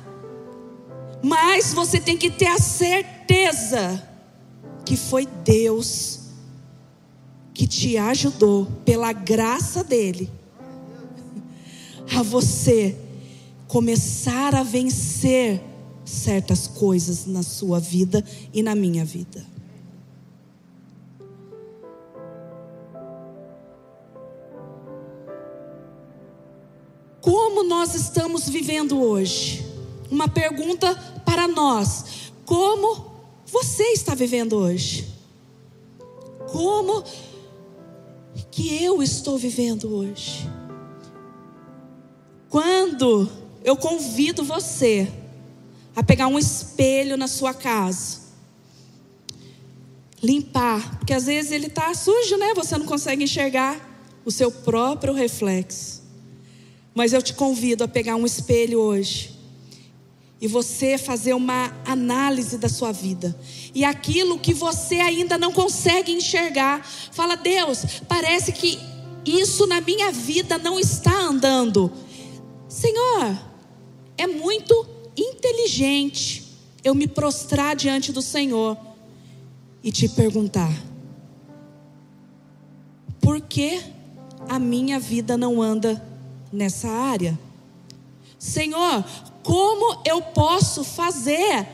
Mas 1.24 1.74
você 1.74 2.00
tem 2.00 2.18
que 2.18 2.30
ter 2.30 2.48
a 2.48 2.60
certeza 2.60 4.02
que 4.86 4.96
foi 4.96 5.26
Deus 5.44 6.20
que 7.54 7.66
te 7.66 7.98
ajudou, 7.98 8.68
pela 8.86 9.12
graça 9.12 9.84
dEle, 9.84 10.30
a 12.16 12.22
você 12.22 12.96
começar 13.68 14.54
a 14.54 14.62
vencer 14.62 15.60
certas 16.06 16.68
coisas 16.68 17.26
na 17.26 17.42
sua 17.42 17.80
vida 17.80 18.24
e 18.54 18.62
na 18.62 18.76
minha 18.76 19.04
vida. 19.04 19.44
Como 27.28 27.62
nós 27.62 27.94
estamos 27.94 28.48
vivendo 28.48 29.02
hoje? 29.02 29.62
Uma 30.10 30.30
pergunta 30.30 30.96
para 31.26 31.46
nós: 31.46 32.32
como 32.46 33.06
você 33.46 33.84
está 33.92 34.16
vivendo 34.16 34.54
hoje? 34.54 35.06
Como 36.50 37.04
que 38.50 38.82
eu 38.82 39.04
estou 39.04 39.38
vivendo 39.38 39.94
hoje? 39.94 40.50
Quando 42.50 43.30
eu 43.62 43.76
convido 43.76 44.42
você 44.46 45.12
a 45.94 46.02
pegar 46.02 46.28
um 46.28 46.40
espelho 46.40 47.18
na 47.18 47.28
sua 47.28 47.54
casa, 47.54 48.22
limpar, 50.24 51.00
porque 51.00 51.14
às 51.14 51.26
vezes 51.26 51.52
ele 51.52 51.68
está 51.68 51.94
sujo, 51.94 52.38
né? 52.38 52.54
Você 52.54 52.78
não 52.78 52.86
consegue 52.86 53.26
enxergar 53.26 54.22
o 54.24 54.32
seu 54.32 54.50
próprio 54.50 55.12
reflexo. 55.12 55.97
Mas 56.98 57.14
eu 57.14 57.22
te 57.22 57.36
convido 57.36 57.84
a 57.84 57.88
pegar 57.88 58.16
um 58.16 58.26
espelho 58.26 58.80
hoje 58.80 59.38
e 60.42 60.48
você 60.48 60.98
fazer 60.98 61.36
uma 61.36 61.72
análise 61.86 62.58
da 62.58 62.68
sua 62.68 62.92
vida. 62.92 63.40
E 63.76 63.86
aquilo 63.86 64.40
que 64.40 64.52
você 64.52 64.96
ainda 64.96 65.38
não 65.38 65.52
consegue 65.54 66.12
enxergar, 66.12 66.84
fala: 67.12 67.36
Deus, 67.36 68.02
parece 68.08 68.52
que 68.52 68.80
isso 69.24 69.68
na 69.68 69.80
minha 69.80 70.12
vida 70.12 70.58
não 70.58 70.80
está 70.80 71.16
andando. 71.16 71.92
Senhor, 72.68 73.40
é 74.18 74.26
muito 74.26 74.84
inteligente 75.16 76.46
eu 76.84 76.96
me 76.96 77.08
prostrar 77.08 77.76
diante 77.76 78.12
do 78.12 78.24
Senhor 78.24 78.76
e 79.84 79.92
te 79.92 80.10
perguntar: 80.10 80.74
por 83.22 83.40
que 83.40 83.84
a 84.50 84.58
minha 84.58 85.00
vida 85.00 85.38
não 85.38 85.62
anda 85.62 86.17
nessa 86.52 86.88
área. 86.90 87.38
Senhor, 88.40 89.04
como 89.44 90.02
eu 90.06 90.22
posso 90.22 90.84
fazer 90.84 91.66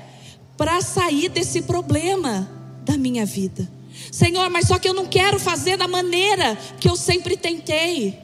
para 0.58 0.82
sair 0.82 1.30
desse 1.30 1.63
problema 1.63 2.50
da 2.84 2.98
minha 2.98 3.25
vida? 3.25 3.70
Senhor, 4.12 4.50
mas 4.50 4.68
só 4.68 4.80
que 4.80 4.88
eu 4.88 4.94
não 4.94 5.06
quero 5.06 5.39
fazer 5.39 5.77
da 5.77 5.88
maneira 5.88 6.56
que 6.80 6.89
eu 6.89 6.96
sempre 6.96 7.36
tentei. 7.36 8.18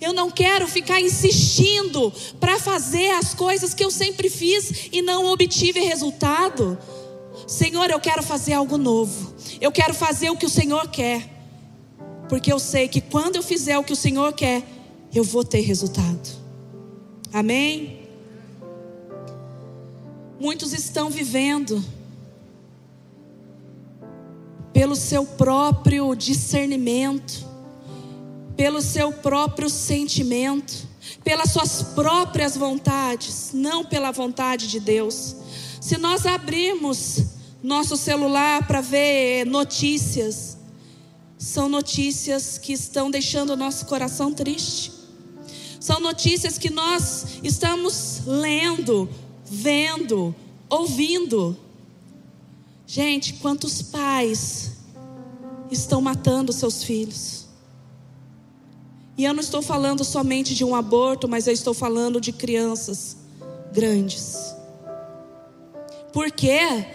Eu 0.00 0.12
não 0.12 0.30
quero 0.30 0.66
ficar 0.66 1.00
insistindo 1.00 2.12
para 2.40 2.58
fazer 2.58 3.10
as 3.10 3.34
coisas 3.34 3.72
que 3.72 3.84
eu 3.84 3.90
sempre 3.90 4.28
fiz 4.28 4.88
e 4.90 5.00
não 5.00 5.26
obtive 5.26 5.80
resultado. 5.80 6.76
Senhor, 7.46 7.90
eu 7.90 8.00
quero 8.00 8.22
fazer 8.22 8.54
algo 8.54 8.76
novo. 8.76 9.34
Eu 9.60 9.70
quero 9.70 9.94
fazer 9.94 10.30
o 10.30 10.36
que 10.36 10.46
o 10.46 10.50
Senhor 10.50 10.88
quer. 10.88 11.28
Porque 12.28 12.52
eu 12.52 12.58
sei 12.58 12.88
que 12.88 13.00
quando 13.00 13.36
eu 13.36 13.42
fizer 13.42 13.78
o 13.78 13.84
que 13.84 13.92
o 13.92 13.96
Senhor 13.96 14.32
quer, 14.32 14.62
eu 15.18 15.24
vou 15.24 15.44
ter 15.44 15.60
resultado. 15.60 16.42
Amém? 17.32 18.08
Muitos 20.40 20.72
estão 20.72 21.08
vivendo 21.08 21.82
pelo 24.72 24.96
seu 24.96 25.24
próprio 25.24 26.14
discernimento, 26.14 27.46
pelo 28.56 28.82
seu 28.82 29.12
próprio 29.12 29.68
sentimento, 29.68 30.88
pelas 31.22 31.50
suas 31.50 31.82
próprias 31.82 32.56
vontades, 32.56 33.50
não 33.52 33.84
pela 33.84 34.10
vontade 34.10 34.66
de 34.66 34.80
Deus. 34.80 35.36
Se 35.80 35.98
nós 35.98 36.26
abrirmos 36.26 37.22
nosso 37.62 37.96
celular 37.96 38.66
para 38.66 38.80
ver 38.80 39.44
notícias, 39.46 40.56
são 41.38 41.68
notícias 41.68 42.58
que 42.58 42.72
estão 42.72 43.10
deixando 43.10 43.50
o 43.50 43.56
nosso 43.56 43.86
coração 43.86 44.32
triste. 44.32 45.01
São 45.82 45.98
notícias 45.98 46.58
que 46.58 46.70
nós 46.70 47.40
estamos 47.42 48.20
lendo, 48.24 49.08
vendo, 49.44 50.32
ouvindo. 50.70 51.56
Gente, 52.86 53.32
quantos 53.32 53.82
pais 53.82 54.74
estão 55.72 56.00
matando 56.00 56.52
seus 56.52 56.84
filhos? 56.84 57.46
E 59.18 59.24
eu 59.24 59.34
não 59.34 59.40
estou 59.40 59.60
falando 59.60 60.04
somente 60.04 60.54
de 60.54 60.64
um 60.64 60.72
aborto, 60.76 61.28
mas 61.28 61.48
eu 61.48 61.52
estou 61.52 61.74
falando 61.74 62.20
de 62.20 62.30
crianças 62.30 63.16
grandes. 63.72 64.54
Por 66.12 66.30
quê? 66.30 66.86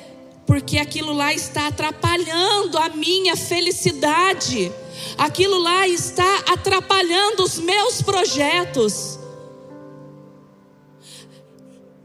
Porque 0.46 0.78
aquilo 0.78 1.12
lá 1.12 1.34
está 1.34 1.68
atrapalhando 1.68 2.78
a 2.78 2.88
minha 2.88 3.36
felicidade 3.36 4.72
aquilo 5.18 5.60
lá 5.60 5.88
está 5.88 6.44
atrapalhando 6.48 7.44
os 7.44 7.60
meus 7.60 8.02
projetos. 8.02 9.20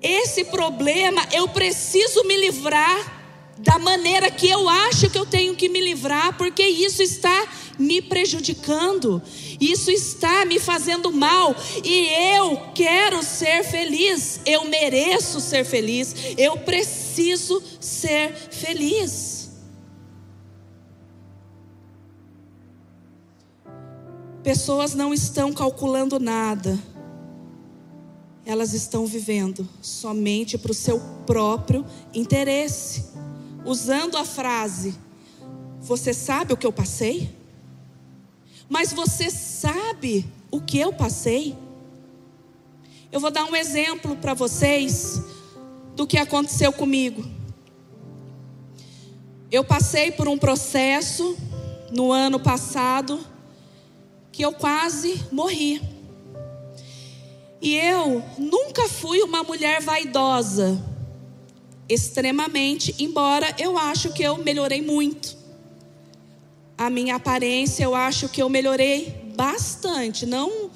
Esse 0.01 0.45
problema 0.45 1.27
eu 1.33 1.49
preciso 1.49 2.25
me 2.25 2.37
livrar 2.37 3.23
da 3.59 3.79
maneira 3.79 4.31
que 4.31 4.49
eu 4.49 4.69
acho 4.69 5.09
que 5.09 5.19
eu 5.19 5.25
tenho 5.25 5.55
que 5.55 5.69
me 5.69 5.81
livrar, 5.81 6.37
porque 6.37 6.65
isso 6.65 7.03
está 7.03 7.47
me 7.79 8.03
prejudicando, 8.03 9.23
isso 9.61 9.91
está 9.91 10.45
me 10.45 10.59
fazendo 10.59 11.13
mal, 11.13 11.55
e 11.85 12.09
eu 12.37 12.61
quero 12.75 13.23
ser 13.23 13.63
feliz, 13.63 14.41
eu 14.45 14.65
mereço 14.65 15.41
ser 15.41 15.65
feliz, 15.65 16.15
eu 16.37 16.57
preciso 16.59 17.63
ser 17.81 18.35
feliz. 18.51 19.42
Pessoas 24.43 24.93
não 24.93 25.15
estão 25.15 25.53
calculando 25.53 26.19
nada, 26.19 26.77
elas 28.45 28.75
estão 28.75 29.07
vivendo 29.07 29.69
somente 29.81 30.59
para 30.59 30.73
o 30.73 30.75
seu 30.75 31.01
próprio 31.25 31.87
interesse, 32.13 33.05
usando 33.65 34.17
a 34.17 34.25
frase: 34.25 34.97
Você 35.81 36.13
sabe 36.13 36.53
o 36.53 36.57
que 36.57 36.67
eu 36.67 36.73
passei? 36.73 37.31
Mas 38.69 38.93
você 38.93 39.31
sabe 39.31 40.27
o 40.51 40.61
que 40.61 40.79
eu 40.79 40.93
passei? 40.93 41.57
Eu 43.13 43.21
vou 43.21 43.31
dar 43.31 43.45
um 43.45 43.55
exemplo 43.55 44.17
para 44.17 44.35
vocês 44.35 45.23
do 45.95 46.05
que 46.05 46.19
aconteceu 46.19 46.73
comigo. 46.73 47.25
Eu 49.53 49.63
passei 49.63 50.11
por 50.11 50.27
um 50.27 50.39
processo 50.39 51.37
no 51.93 52.11
ano 52.11 52.41
passado 52.41 53.32
que 54.33 54.43
eu 54.43 54.53
quase 54.53 55.23
morri. 55.31 55.81
E 57.61 57.77
eu 57.77 58.25
nunca 58.39 58.89
fui 58.89 59.21
uma 59.21 59.45
mulher 59.45 59.81
vaidosa, 59.83 60.83
extremamente, 61.89 62.95
embora 62.99 63.55
eu 63.59 63.77
acho 63.79 64.13
que 64.13 64.23
eu 64.23 64.39
melhorei 64.39 64.81
muito. 64.81 65.37
A 66.77 66.89
minha 66.89 67.17
aparência, 67.17 67.85
eu 67.85 67.95
acho 67.95 68.29
que 68.29 68.43
eu 68.43 68.49
melhorei 68.49 69.33
bastante, 69.37 70.27
não 70.27 70.73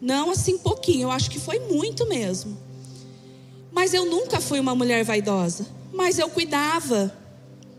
não 0.00 0.30
assim 0.30 0.58
pouquinho, 0.58 1.04
eu 1.04 1.10
acho 1.10 1.30
que 1.30 1.38
foi 1.38 1.58
muito 1.60 2.06
mesmo. 2.06 2.58
Mas 3.72 3.94
eu 3.94 4.04
nunca 4.04 4.40
fui 4.40 4.60
uma 4.60 4.74
mulher 4.74 5.04
vaidosa, 5.04 5.66
mas 5.92 6.18
eu 6.18 6.28
cuidava 6.28 7.16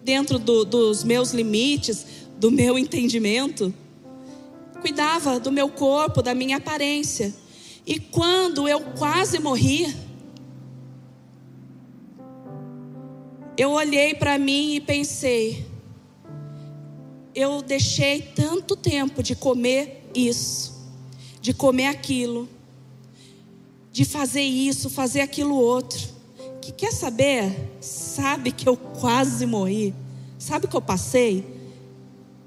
dentro 0.04 0.40
do, 0.40 0.66
dos 0.66 1.04
meus 1.04 1.32
limites, 1.32 2.06
do 2.38 2.50
meu 2.50 2.80
entendimento 2.80 3.74
cuidava 4.76 5.40
do 5.40 5.52
meu 5.52 5.70
corpo, 5.70 6.22
da 6.22 6.36
minha 6.36 6.58
aparência. 6.58 7.34
E 7.86 8.00
quando 8.00 8.68
eu 8.68 8.82
quase 8.98 9.40
morri, 9.40 9.96
eu 13.58 13.72
olhei 13.72 14.14
para 14.14 14.38
mim 14.38 14.76
e 14.76 14.82
pensei: 14.82 15.66
eu 17.36 17.62
deixei 17.62 18.22
tanto 18.22 18.76
tempo 18.76 19.22
de 19.22 19.36
comer 19.36 20.10
isso, 20.16 20.74
de 21.42 21.54
comer 21.54 21.88
aquilo, 21.88 22.48
de 23.92 24.06
fazer 24.06 24.42
isso, 24.42 24.90
fazer 24.90 25.22
aquilo 25.22 25.56
outro. 25.56 26.16
Que 26.62 26.72
quer 26.72 26.92
saber? 26.92 27.74
Sabe 27.80 28.52
que 28.52 28.68
eu 28.68 28.76
quase 28.76 29.46
morri. 29.46 29.94
Sabe 30.40 30.68
que 30.68 30.76
eu 30.76 30.82
passei? 30.82 31.46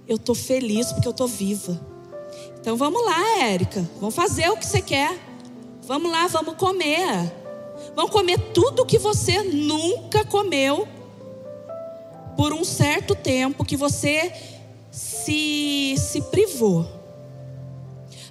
Eu 0.07 0.17
estou 0.17 0.35
feliz 0.35 0.93
porque 0.93 1.07
eu 1.07 1.13
estou 1.13 1.29
viva. 1.29 1.88
Então 2.61 2.77
vamos 2.77 3.05
lá, 3.05 3.39
Érica. 3.41 3.89
Vamos 4.01 4.15
fazer 4.15 4.49
o 4.51 4.57
que 4.57 4.67
você 4.67 4.81
quer. 4.81 5.19
Vamos 5.83 6.11
lá, 6.11 6.27
vamos 6.27 6.55
comer. 6.57 7.33
vão 7.95 8.09
comer 8.09 8.39
tudo 8.53 8.85
que 8.85 8.99
você 8.99 9.43
nunca 9.43 10.25
comeu 10.25 10.87
por 12.37 12.53
um 12.53 12.63
certo 12.63 13.15
tempo 13.15 13.65
que 13.65 13.77
você 13.77 14.33
se, 14.91 15.95
se 15.97 16.21
privou. 16.23 16.87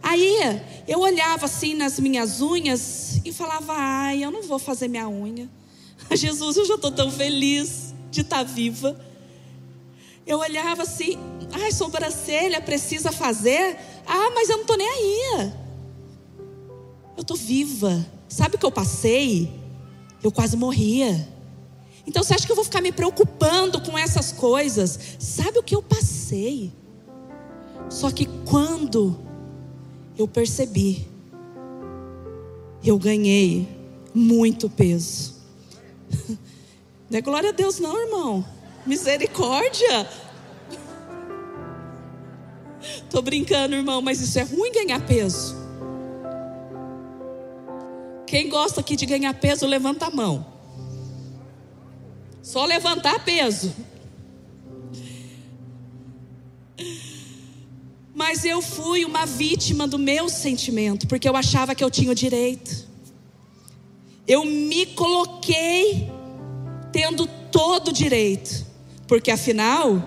Aí 0.04 0.62
eu 0.88 1.00
olhava 1.00 1.46
assim 1.46 1.74
nas 1.74 2.00
minhas 2.00 2.42
unhas 2.42 3.20
e 3.26 3.34
falava: 3.34 3.74
ai, 3.76 4.24
eu 4.24 4.32
não 4.32 4.44
vou 4.44 4.60
fazer 4.60 4.88
minha 4.88 5.10
unha. 5.10 5.50
Jesus, 6.14 6.58
eu 6.58 6.66
já 6.66 6.76
estou 6.76 6.92
tão 6.92 7.12
feliz 7.12 7.94
de 8.12 8.22
estar 8.22 8.38
tá 8.38 8.44
viva. 8.44 9.00
Eu 10.26 10.40
olhava 10.40 10.84
assim, 10.84 11.18
ai, 11.54 11.72
sobrancelha 11.72 12.62
precisa 12.62 13.12
fazer. 13.12 13.78
Ah, 14.08 14.32
mas 14.34 14.50
eu 14.50 14.56
não 14.56 14.64
estou 14.64 14.78
nem 14.78 14.88
aí. 14.88 15.52
Eu 17.18 17.22
estou 17.22 17.36
viva. 17.36 18.06
Sabe 18.30 18.56
o 18.56 18.58
que 18.58 18.66
eu 18.66 18.72
passei? 18.72 19.52
Eu 20.24 20.32
quase 20.32 20.56
morria. 20.56 21.28
Então 22.06 22.24
você 22.24 22.34
acha 22.34 22.46
que 22.46 22.52
eu 22.52 22.56
vou 22.56 22.64
ficar 22.64 22.82
me 22.82 22.92
preocupando 22.92 23.82
com 23.82 23.98
essas 23.98 24.32
coisas? 24.32 24.98
Sabe 25.20 25.60
o 25.60 25.64
que 25.64 25.76
eu 25.76 25.82
passei? 25.84 26.72
Só 27.90 28.10
que 28.10 28.26
quando 28.46 29.18
eu 30.18 30.28
percebi, 30.28 31.08
eu 32.84 32.98
ganhei 32.98 33.68
muito 34.14 34.70
peso. 34.70 35.36
Não 37.10 37.20
é 37.20 37.22
glória 37.22 37.50
a 37.50 37.54
Deus, 37.54 37.80
não, 37.80 37.98
irmão. 37.98 38.46
Misericórdia. 38.86 40.10
Tô 43.10 43.22
brincando, 43.22 43.76
irmão, 43.76 44.02
mas 44.02 44.22
isso 44.22 44.38
é 44.40 44.44
ruim 44.44 44.72
ganhar 44.72 45.00
peso. 45.06 45.56
Quem 48.26 48.50
gosta 48.50 48.82
aqui 48.82 48.96
de 48.96 49.06
ganhar 49.06 49.34
peso, 49.34 49.66
levanta 49.66 50.08
a 50.08 50.12
mão. 50.12 50.46
Só 52.42 52.66
levantar 52.66 53.24
peso. 53.24 53.74
Mas 58.14 58.44
eu 58.44 58.62
fui 58.62 59.06
uma 59.06 59.26
vítima 59.26 59.88
do 59.88 59.98
meu 59.98 60.28
sentimento, 60.28 61.08
porque 61.08 61.30
eu 61.30 61.36
achava 61.36 61.76
que 61.76 61.84
eu 61.84 61.90
tinha 61.90 62.12
o 62.12 62.16
direito. 62.16 62.88
Eu 64.28 64.44
me 64.44 64.86
coloquei 64.88 66.10
tendo 66.92 67.28
todo 67.52 67.90
o 67.90 67.94
direito, 67.94 68.66
porque 69.08 69.32
afinal, 69.32 70.02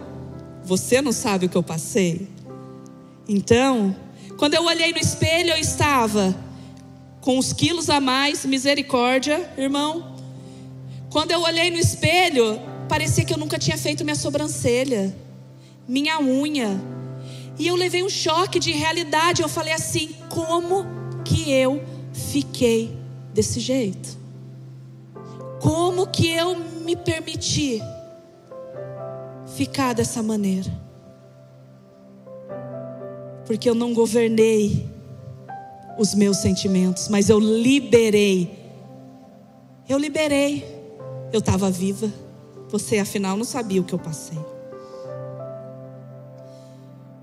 você 0.63 1.01
não 1.01 1.13
sabe 1.13 1.47
o 1.47 1.49
que 1.49 1.57
eu 1.57 1.63
passei. 1.63 2.29
Então, 3.33 3.95
quando 4.37 4.55
eu 4.55 4.65
olhei 4.65 4.91
no 4.91 4.99
espelho, 4.99 5.51
eu 5.51 5.57
estava 5.57 6.35
com 7.21 7.39
os 7.39 7.53
quilos 7.53 7.89
a 7.89 8.01
mais, 8.01 8.45
misericórdia, 8.45 9.49
irmão. 9.57 10.17
Quando 11.11 11.31
eu 11.31 11.41
olhei 11.43 11.71
no 11.71 11.79
espelho, 11.79 12.61
parecia 12.89 13.25
que 13.25 13.33
eu 13.33 13.39
nunca 13.39 13.57
tinha 13.57 13.79
feito 13.79 14.03
minha 14.03 14.17
sobrancelha, 14.17 15.17
minha 15.87 16.21
unha. 16.21 16.71
E 17.57 17.69
eu 17.69 17.77
levei 17.77 18.03
um 18.03 18.09
choque 18.09 18.59
de 18.59 18.73
realidade. 18.73 19.43
Eu 19.43 19.49
falei 19.49 19.75
assim: 19.75 20.11
como 20.29 20.85
que 21.25 21.53
eu 21.53 21.81
fiquei 22.13 22.91
desse 23.33 23.61
jeito? 23.61 24.19
Como 25.61 26.09
que 26.09 26.27
eu 26.27 26.59
me 26.85 26.97
permiti 26.97 27.81
ficar 29.55 29.93
dessa 29.93 30.21
maneira? 30.21 30.90
Porque 33.47 33.69
eu 33.69 33.75
não 33.75 33.93
governei 33.93 34.89
os 35.99 36.15
meus 36.15 36.39
sentimentos, 36.39 37.09
mas 37.09 37.29
eu 37.29 37.39
liberei. 37.39 38.59
Eu 39.89 39.99
liberei. 39.99 40.65
Eu 41.33 41.41
estava 41.41 41.71
viva. 41.71 42.11
Você, 42.71 42.99
afinal, 42.99 43.37
não 43.37 43.45
sabia 43.45 43.81
o 43.81 43.85
que 43.85 43.93
eu 43.93 43.99
passei. 43.99 44.39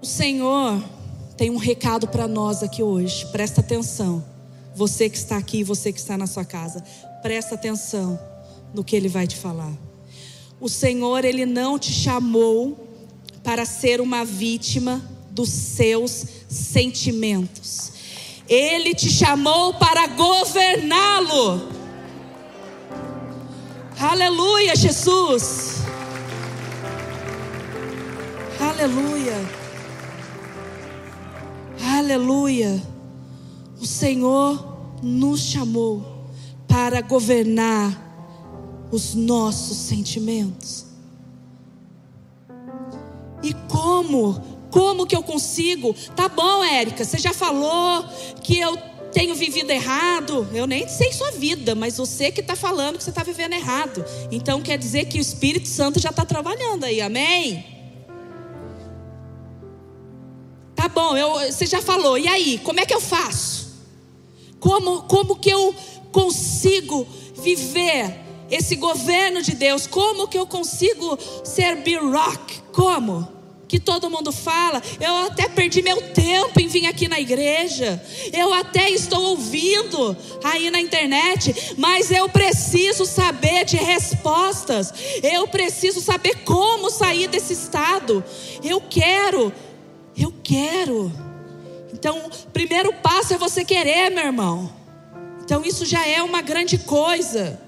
O 0.01 0.05
Senhor 0.05 0.83
tem 1.35 1.49
um 1.49 1.57
recado 1.57 2.07
para 2.07 2.27
nós 2.27 2.61
aqui 2.61 2.83
hoje. 2.83 3.25
Presta 3.27 3.61
atenção. 3.61 4.23
Você 4.75 5.09
que 5.09 5.17
está 5.17 5.37
aqui, 5.37 5.63
você 5.63 5.91
que 5.91 5.99
está 5.99 6.17
na 6.17 6.27
sua 6.27 6.45
casa, 6.45 6.83
presta 7.21 7.55
atenção 7.55 8.19
no 8.73 8.83
que 8.83 8.95
ele 8.95 9.07
vai 9.07 9.25
te 9.25 9.35
falar. 9.35 9.73
O 10.59 10.69
Senhor, 10.69 11.25
ele 11.25 11.45
não 11.45 11.79
te 11.79 11.91
chamou 11.91 12.87
para 13.43 13.65
ser 13.65 14.01
uma 14.01 14.23
vítima 14.25 15.01
dos 15.37 15.49
seus 15.49 16.25
sentimentos. 16.49 17.91
Ele 18.49 18.95
te 18.95 19.07
chamou 19.07 19.75
para 19.75 20.07
governá-lo. 20.07 21.69
Aleluia, 23.99 24.75
Jesus. 24.75 25.81
Aleluia. 28.59 29.35
Aleluia. 31.83 32.81
O 33.79 33.85
Senhor 33.85 34.75
nos 35.03 35.41
chamou 35.41 36.25
para 36.67 37.01
governar 37.01 37.95
os 38.91 39.13
nossos 39.13 39.77
sentimentos. 39.77 40.87
E 43.43 43.53
como 43.69 44.56
como 44.71 45.05
que 45.05 45.15
eu 45.15 45.23
consigo? 45.23 45.93
Tá 46.15 46.27
bom, 46.27 46.63
Érica, 46.63 47.05
você 47.05 47.17
já 47.17 47.33
falou 47.33 48.03
que 48.43 48.57
eu 48.57 48.77
tenho 49.11 49.33
vivido 49.35 49.71
errado. 49.71 50.47
Eu 50.53 50.67
nem 50.67 50.87
sei 50.87 51.11
sua 51.11 51.31
vida, 51.31 51.73
mas 51.73 51.97
você 51.97 52.31
que 52.31 52.41
está 52.41 52.55
falando 52.55 52.97
que 52.97 53.03
você 53.03 53.09
está 53.09 53.23
vivendo 53.23 53.53
errado. 53.53 54.03
Então 54.31 54.61
quer 54.61 54.77
dizer 54.77 55.05
que 55.05 55.17
o 55.17 55.21
Espírito 55.21 55.67
Santo 55.67 55.99
já 55.99 56.09
está 56.09 56.25
trabalhando 56.25 56.83
aí, 56.83 57.01
amém? 57.01 57.65
Tá 60.75 60.87
bom, 60.87 61.17
eu, 61.17 61.51
você 61.51 61.65
já 61.65 61.81
falou. 61.81 62.17
E 62.17 62.27
aí, 62.27 62.59
como 62.63 62.79
é 62.79 62.85
que 62.85 62.93
eu 62.93 63.01
faço? 63.01 63.67
Como, 64.59 65.03
como 65.03 65.35
que 65.37 65.49
eu 65.49 65.73
consigo 66.11 67.07
viver 67.35 68.19
esse 68.49 68.75
governo 68.75 69.41
de 69.41 69.55
Deus? 69.55 69.87
Como 69.87 70.27
que 70.27 70.37
eu 70.37 70.45
consigo 70.45 71.17
ser 71.43 71.77
B-Rock? 71.77 72.61
Como? 72.71 73.36
Que 73.67 73.79
todo 73.79 74.09
mundo 74.09 74.31
fala. 74.31 74.81
Eu 74.99 75.27
até 75.27 75.49
perdi 75.49 75.81
meu 75.81 76.01
tempo 76.01 76.59
em 76.59 76.67
vir 76.67 76.85
aqui 76.87 77.07
na 77.07 77.19
igreja. 77.19 78.01
Eu 78.31 78.53
até 78.53 78.89
estou 78.89 79.21
ouvindo 79.21 80.15
aí 80.43 80.71
na 80.71 80.79
internet, 80.79 81.75
mas 81.77 82.09
eu 82.09 82.29
preciso 82.29 83.05
saber 83.05 83.65
de 83.65 83.77
respostas. 83.77 84.93
Eu 85.21 85.47
preciso 85.47 85.99
saber 86.01 86.43
como 86.45 86.89
sair 86.89 87.27
desse 87.27 87.53
estado. 87.53 88.23
Eu 88.63 88.81
quero. 88.81 89.51
Eu 90.17 90.33
quero. 90.43 91.11
Então, 91.93 92.17
o 92.27 92.51
primeiro 92.51 92.93
passo 92.93 93.33
é 93.33 93.37
você 93.37 93.65
querer, 93.65 94.09
meu 94.09 94.25
irmão. 94.25 94.71
Então, 95.43 95.63
isso 95.63 95.85
já 95.85 96.05
é 96.05 96.21
uma 96.21 96.41
grande 96.41 96.77
coisa. 96.77 97.59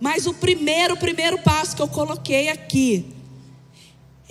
Mas 0.00 0.26
o 0.26 0.34
primeiro, 0.34 0.96
primeiro 0.96 1.38
passo 1.38 1.76
que 1.76 1.82
eu 1.82 1.88
coloquei 1.88 2.48
aqui 2.48 3.21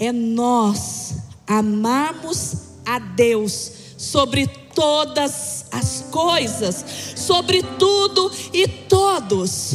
é 0.02 0.12
nós 0.12 1.14
amarmos 1.46 2.56
a 2.84 2.98
Deus 2.98 3.72
sobre 3.96 4.48
todas 4.48 5.68
as 5.72 6.08
coisas, 6.10 6.84
sobre 7.16 7.62
tudo 7.78 8.32
e 8.52 8.68
todos. 8.68 9.74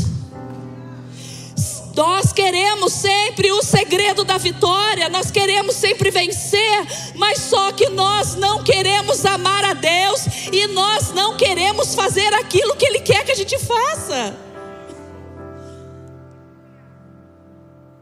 Nós 1.94 2.32
queremos 2.32 2.92
sempre 2.92 3.52
o 3.52 3.62
segredo 3.62 4.24
da 4.24 4.36
vitória, 4.36 5.08
nós 5.08 5.30
queremos 5.30 5.76
sempre 5.76 6.10
vencer, 6.10 6.86
mas 7.14 7.38
só 7.42 7.70
que 7.70 7.88
nós 7.88 8.34
não 8.34 8.64
queremos 8.64 9.24
amar 9.24 9.64
a 9.64 9.74
Deus 9.74 10.26
e 10.52 10.66
nós 10.66 11.12
não 11.14 11.36
queremos 11.36 11.94
fazer 11.94 12.34
aquilo 12.34 12.74
que 12.74 12.84
Ele 12.84 12.98
quer 12.98 13.24
que 13.24 13.30
a 13.30 13.36
gente 13.36 13.56
faça. 13.60 14.36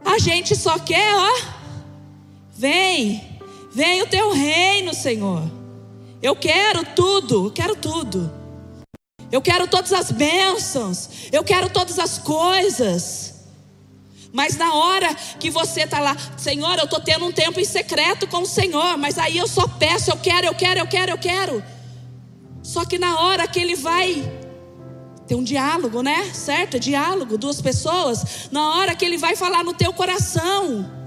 A 0.02 0.18
gente 0.18 0.56
só 0.56 0.78
quer, 0.78 1.14
ó 1.14 1.63
Vem, 2.64 3.22
vem 3.72 4.00
o 4.00 4.06
teu 4.06 4.32
reino, 4.32 4.94
Senhor. 4.94 5.42
Eu 6.22 6.34
quero 6.34 6.82
tudo, 6.96 7.48
eu 7.48 7.50
quero 7.50 7.76
tudo. 7.76 8.32
Eu 9.30 9.42
quero 9.42 9.68
todas 9.68 9.92
as 9.92 10.10
bênçãos, 10.10 11.28
eu 11.30 11.44
quero 11.44 11.68
todas 11.68 11.98
as 11.98 12.16
coisas. 12.16 13.34
Mas 14.32 14.56
na 14.56 14.72
hora 14.72 15.14
que 15.14 15.50
você 15.50 15.82
está 15.82 16.00
lá, 16.00 16.16
Senhor, 16.38 16.78
eu 16.78 16.84
estou 16.84 17.02
tendo 17.02 17.26
um 17.26 17.32
tempo 17.32 17.60
em 17.60 17.66
secreto 17.66 18.26
com 18.26 18.38
o 18.38 18.46
Senhor, 18.46 18.96
mas 18.96 19.18
aí 19.18 19.36
eu 19.36 19.46
só 19.46 19.68
peço, 19.68 20.10
eu 20.10 20.16
quero, 20.16 20.46
eu 20.46 20.54
quero, 20.54 20.80
eu 20.80 20.86
quero, 20.86 21.12
eu 21.12 21.18
quero. 21.18 21.62
Só 22.62 22.86
que 22.86 22.98
na 22.98 23.20
hora 23.20 23.46
que 23.46 23.60
Ele 23.60 23.76
vai 23.76 24.24
ter 25.26 25.34
um 25.34 25.44
diálogo, 25.44 26.00
né? 26.00 26.32
Certo? 26.32 26.80
Diálogo, 26.80 27.36
duas 27.36 27.60
pessoas. 27.60 28.48
Na 28.50 28.76
hora 28.76 28.94
que 28.94 29.04
Ele 29.04 29.18
vai 29.18 29.36
falar 29.36 29.62
no 29.62 29.74
teu 29.74 29.92
coração. 29.92 31.03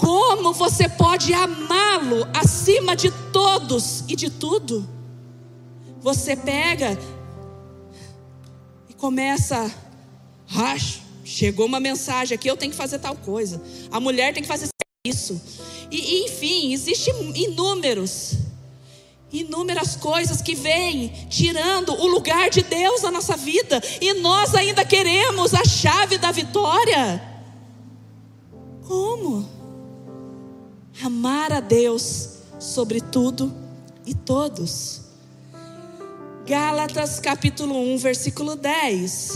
Como 0.00 0.52
você 0.52 0.88
pode 0.88 1.32
amá-lo 1.32 2.26
acima 2.34 2.96
de 2.96 3.10
todos 3.32 4.04
e 4.08 4.16
de 4.16 4.30
tudo? 4.30 4.88
Você 6.00 6.34
pega 6.34 6.98
começa, 9.00 9.74
ah, 10.54 10.76
chegou 11.24 11.64
uma 11.64 11.80
mensagem 11.80 12.34
aqui, 12.34 12.48
eu 12.48 12.56
tenho 12.56 12.70
que 12.70 12.76
fazer 12.76 12.98
tal 12.98 13.16
coisa. 13.16 13.60
A 13.90 13.98
mulher 13.98 14.34
tem 14.34 14.42
que 14.42 14.48
fazer 14.48 14.68
isso. 15.06 15.40
E, 15.90 16.26
enfim, 16.26 16.74
existem 16.74 17.14
inúmeros, 17.34 18.34
inúmeras 19.32 19.96
coisas 19.96 20.42
que 20.42 20.54
vêm 20.54 21.08
tirando 21.30 21.94
o 21.94 22.06
lugar 22.06 22.50
de 22.50 22.62
Deus 22.62 23.00
na 23.00 23.10
nossa 23.10 23.38
vida, 23.38 23.80
e 24.02 24.12
nós 24.14 24.54
ainda 24.54 24.84
queremos 24.84 25.54
a 25.54 25.64
chave 25.64 26.18
da 26.18 26.30
vitória. 26.30 27.22
Como? 28.86 29.48
Amar 31.02 31.52
a 31.52 31.60
Deus 31.60 32.40
sobre 32.58 33.00
tudo 33.00 33.52
e 34.04 34.14
todos. 34.14 35.00
Gálatas 36.46 37.18
capítulo 37.20 37.74
1, 37.94 37.98
versículo 37.98 38.54
10. 38.54 39.32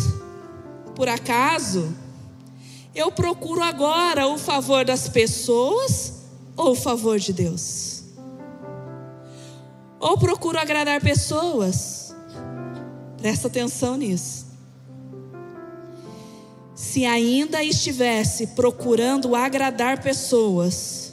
Por 0.94 1.08
acaso, 1.08 1.94
eu 2.94 3.10
procuro 3.10 3.62
agora 3.62 4.26
o 4.26 4.36
favor 4.36 4.84
das 4.84 5.08
pessoas 5.08 6.14
ou 6.56 6.72
o 6.72 6.76
favor 6.76 7.18
de 7.18 7.32
Deus? 7.32 8.04
Ou 9.98 10.18
procuro 10.18 10.58
agradar 10.58 11.00
pessoas? 11.00 12.14
Presta 13.16 13.48
atenção 13.48 13.96
nisso. 13.96 14.46
Se 16.74 17.04
ainda 17.06 17.64
estivesse 17.64 18.48
procurando 18.48 19.34
agradar 19.34 20.02
pessoas, 20.02 21.03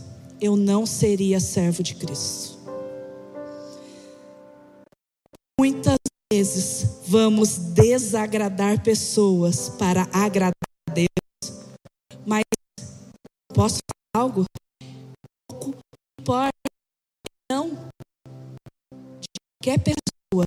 eu 0.41 0.57
não 0.57 0.87
seria 0.87 1.39
servo 1.39 1.83
de 1.83 1.93
Cristo. 1.93 2.59
Muitas 5.59 5.97
vezes 6.33 7.05
vamos 7.07 7.57
desagradar 7.57 8.81
pessoas 8.81 9.69
para 9.69 10.09
agradar 10.11 10.55
a 10.89 10.93
Deus, 10.93 11.07
mas 12.25 12.41
posso 13.53 13.77
falar 14.15 14.25
algo? 14.25 14.45
Pouco 15.47 15.77
importa 16.19 16.51
não 17.51 17.69
de 19.19 19.27
qualquer 19.61 19.83
pessoa 19.83 20.45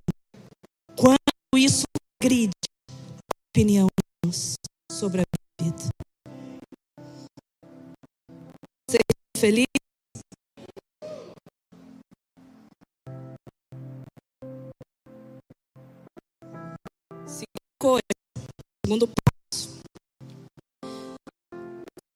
quando 0.96 1.56
isso 1.56 1.84
agride 2.20 2.50
a 2.90 3.36
opinião 3.52 3.86
de 3.86 4.02
Deus 4.24 4.54
sobre 4.90 5.20
a 5.20 5.24
minha 5.60 5.72
vida. 5.72 5.88
Está 8.90 8.98
feliz? 9.38 9.83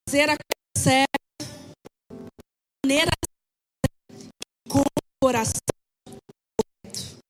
Fazer 0.09 0.27
a 0.27 0.35
coisa 0.35 0.75
certa, 0.75 1.19
de 1.39 2.79
maneira 2.83 3.11
com 4.67 4.79
o 4.79 4.83
coração 5.23 5.61
correto. 6.81 7.21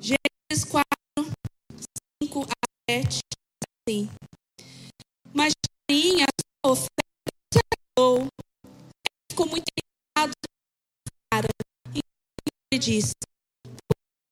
Gênesis 0.00 0.64
4, 0.68 0.84
5 2.20 2.42
a 2.42 2.90
7, 2.90 3.20
assim. 3.86 4.10
Mas 5.32 5.52
Caim, 5.88 6.22
a 6.22 6.26
sua 6.34 6.72
oferta, 6.72 7.60
agradou. 7.96 8.26
Ficou 9.30 9.46
muito 9.46 9.66
irritado. 9.70 10.32
Cara, 11.32 11.48
e 11.94 12.00
ele 12.72 12.80
disse: 12.80 13.12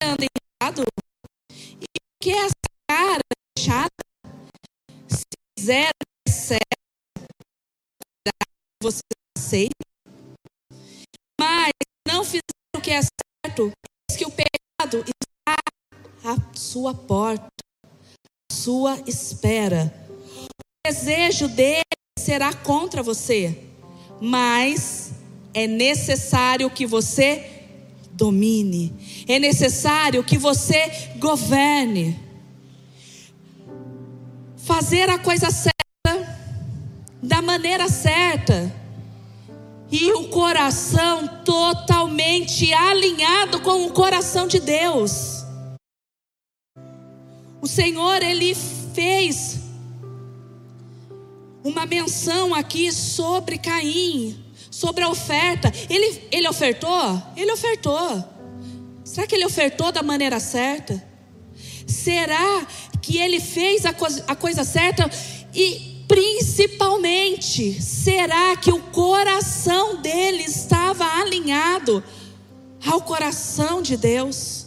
anda 0.03 0.25
irritado? 0.25 0.83
Sua 16.85 16.93
porta, 16.93 17.47
à 18.53 18.55
sua 18.55 19.01
espera. 19.07 19.91
O 20.39 20.47
desejo 20.87 21.49
dele 21.49 21.81
será 22.19 22.53
contra 22.53 23.03
você, 23.03 23.59
mas 24.21 25.13
é 25.55 25.67
necessário 25.67 26.69
que 26.69 26.85
você 26.85 27.43
domine. 28.13 29.25
É 29.27 29.39
necessário 29.39 30.23
que 30.23 30.37
você 30.37 31.15
governe. 31.17 32.21
Fazer 34.59 35.09
a 35.09 35.19
coisa 35.19 35.51
certa, 35.51 36.39
da 37.23 37.41
maneira 37.41 37.89
certa. 37.89 38.71
E 39.91 40.13
o 40.13 40.29
coração 40.29 41.29
totalmente 41.47 42.75
alinhado 42.75 43.63
com 43.63 43.87
o 43.87 43.91
coração 43.91 44.47
de 44.47 44.61
Deus. 44.61 45.34
O 47.65 47.67
Senhor, 47.67 48.23
Ele 48.23 48.55
fez 48.95 49.59
uma 51.65 51.87
menção 51.87 52.55
aqui 52.55 52.93
sobre 52.93 53.57
Caim 53.57 54.39
sobre 54.71 55.03
a 55.03 55.09
oferta. 55.09 55.73
Ele, 55.89 56.29
ele 56.31 56.47
ofertou? 56.47 57.23
Ele 57.35 57.51
ofertou. 57.51 58.23
Será 59.03 59.27
que 59.27 59.35
ele 59.35 59.47
ofertou 59.47 59.91
da 59.91 60.03
maneira 60.03 60.39
certa? 60.41 61.03
Será 61.87 62.67
que 63.01 63.17
ele 63.17 63.41
fez 63.41 63.87
a, 63.87 63.95
co 63.95 64.05
a 64.27 64.37
coisa 64.37 64.63
certa? 64.63 65.11
E 65.55 66.05
principalmente, 66.07 67.81
será 67.81 68.59
que 68.59 68.71
o 68.71 68.81
coração 68.93 70.03
dele 70.03 70.43
estava 70.43 71.07
alinhado 71.19 72.05
ao 72.85 73.01
coração 73.01 73.81
de 73.81 73.97
Deus? 73.97 74.64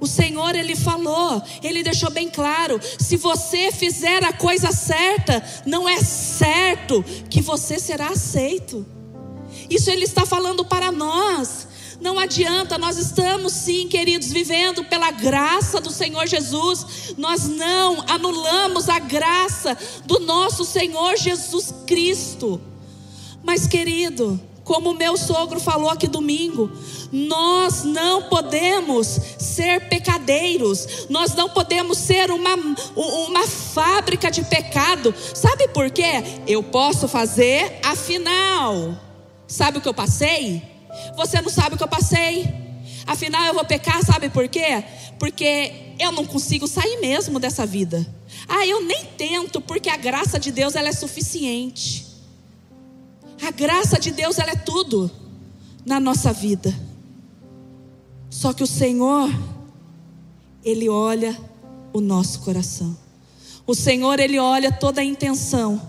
O 0.00 0.06
Senhor, 0.06 0.56
Ele 0.56 0.74
falou, 0.74 1.42
Ele 1.62 1.82
deixou 1.82 2.10
bem 2.10 2.28
claro: 2.28 2.80
se 2.98 3.16
você 3.16 3.70
fizer 3.70 4.24
a 4.24 4.32
coisa 4.32 4.72
certa, 4.72 5.44
não 5.66 5.88
é 5.88 6.00
certo 6.02 7.04
que 7.28 7.42
você 7.42 7.78
será 7.78 8.08
aceito. 8.08 8.86
Isso 9.68 9.90
Ele 9.90 10.04
está 10.04 10.24
falando 10.24 10.64
para 10.64 10.90
nós. 10.90 11.68
Não 12.00 12.18
adianta, 12.18 12.78
nós 12.78 12.96
estamos 12.96 13.52
sim, 13.52 13.86
queridos, 13.86 14.32
vivendo 14.32 14.82
pela 14.84 15.10
graça 15.10 15.82
do 15.82 15.90
Senhor 15.90 16.26
Jesus. 16.26 17.14
Nós 17.18 17.46
não 17.46 18.02
anulamos 18.08 18.88
a 18.88 18.98
graça 18.98 19.76
do 20.06 20.18
nosso 20.20 20.64
Senhor 20.64 21.18
Jesus 21.18 21.74
Cristo. 21.86 22.58
Mas, 23.42 23.66
querido, 23.66 24.40
como 24.70 24.90
o 24.90 24.94
meu 24.94 25.16
sogro 25.16 25.58
falou 25.58 25.90
aqui 25.90 26.06
domingo, 26.06 26.70
nós 27.10 27.82
não 27.82 28.28
podemos 28.28 29.20
ser 29.36 29.88
pecadeiros, 29.88 31.08
nós 31.08 31.34
não 31.34 31.48
podemos 31.48 31.98
ser 31.98 32.30
uma, 32.30 32.54
uma 32.94 33.48
fábrica 33.48 34.30
de 34.30 34.44
pecado. 34.44 35.12
Sabe 35.34 35.66
por 35.66 35.90
quê? 35.90 36.22
Eu 36.46 36.62
posso 36.62 37.08
fazer, 37.08 37.80
afinal. 37.82 38.96
Sabe 39.48 39.78
o 39.78 39.80
que 39.80 39.88
eu 39.88 39.94
passei? 39.94 40.62
Você 41.16 41.40
não 41.40 41.50
sabe 41.50 41.74
o 41.74 41.76
que 41.76 41.82
eu 41.82 41.88
passei. 41.88 42.54
Afinal, 43.08 43.46
eu 43.46 43.54
vou 43.54 43.64
pecar, 43.64 44.00
sabe 44.04 44.30
por 44.30 44.46
quê? 44.46 44.84
Porque 45.18 45.96
eu 45.98 46.12
não 46.12 46.24
consigo 46.24 46.68
sair 46.68 47.00
mesmo 47.00 47.40
dessa 47.40 47.66
vida. 47.66 48.06
Ah, 48.46 48.64
eu 48.64 48.84
nem 48.84 49.04
tento, 49.18 49.60
porque 49.60 49.90
a 49.90 49.96
graça 49.96 50.38
de 50.38 50.52
Deus 50.52 50.76
ela 50.76 50.90
é 50.90 50.92
suficiente. 50.92 52.09
A 53.42 53.50
graça 53.50 53.98
de 53.98 54.10
Deus, 54.10 54.38
ela 54.38 54.52
é 54.52 54.56
tudo 54.56 55.10
na 55.84 55.98
nossa 55.98 56.32
vida. 56.32 56.74
Só 58.28 58.52
que 58.52 58.62
o 58.62 58.66
Senhor, 58.66 59.30
Ele 60.62 60.88
olha 60.88 61.36
o 61.92 62.00
nosso 62.00 62.40
coração. 62.40 62.96
O 63.66 63.74
Senhor, 63.74 64.20
Ele 64.20 64.38
olha 64.38 64.70
toda 64.70 65.00
a 65.00 65.04
intenção 65.04 65.80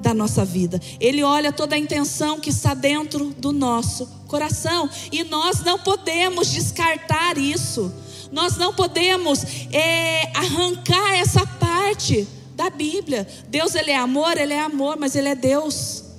da 0.00 0.14
nossa 0.14 0.44
vida. 0.44 0.80
Ele 0.98 1.22
olha 1.22 1.52
toda 1.52 1.76
a 1.76 1.78
intenção 1.78 2.40
que 2.40 2.50
está 2.50 2.74
dentro 2.74 3.26
do 3.38 3.52
nosso 3.52 4.06
coração. 4.26 4.88
E 5.12 5.22
nós 5.24 5.62
não 5.62 5.78
podemos 5.78 6.50
descartar 6.50 7.36
isso. 7.36 7.92
Nós 8.32 8.56
não 8.56 8.72
podemos 8.72 9.44
é, 9.70 10.32
arrancar 10.34 11.14
essa 11.14 11.46
parte 11.46 12.26
da 12.56 12.70
Bíblia. 12.70 13.28
Deus, 13.48 13.74
Ele 13.74 13.90
é 13.90 13.98
amor, 13.98 14.38
Ele 14.38 14.54
é 14.54 14.60
amor, 14.60 14.96
mas 14.98 15.14
Ele 15.14 15.28
é 15.28 15.34
Deus 15.34 16.11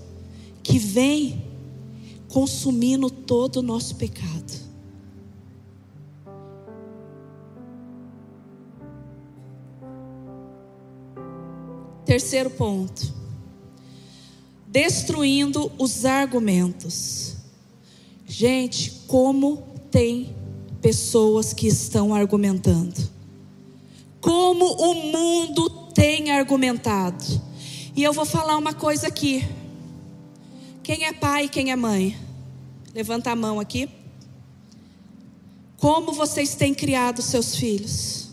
que 0.64 0.80
vem 0.80 1.44
consumindo 2.30 3.12
todo 3.12 3.58
o 3.58 3.62
nosso 3.62 3.96
pecado. 3.96 4.34
Terceiro 12.06 12.50
ponto. 12.50 13.14
Destruindo 14.68 15.72
os 15.78 16.06
argumentos. 16.06 17.36
Gente, 18.26 18.92
como 19.08 19.64
tem 19.92 20.36
pessoas 20.82 21.54
que 21.54 21.68
estão 21.68 22.14
argumentando. 22.14 23.10
Como 24.20 24.66
o 24.66 24.94
mundo 25.12 25.70
tem 25.94 26.32
argumentado. 26.32 27.24
E 27.96 28.04
eu 28.04 28.12
vou 28.12 28.26
falar 28.26 28.58
uma 28.58 28.74
coisa 28.74 29.08
aqui. 29.08 29.48
Quem 30.84 31.06
é 31.06 31.14
pai 31.14 31.46
e 31.46 31.50
quem 31.50 31.72
é 31.72 31.78
mãe? 31.78 32.18
Levanta 32.94 33.32
a 33.32 33.36
mão 33.38 33.58
aqui. 33.58 33.90
Como 35.78 36.12
vocês 36.12 36.56
têm 36.56 36.74
criado 36.74 37.22
seus 37.22 37.56
filhos? 37.56 38.28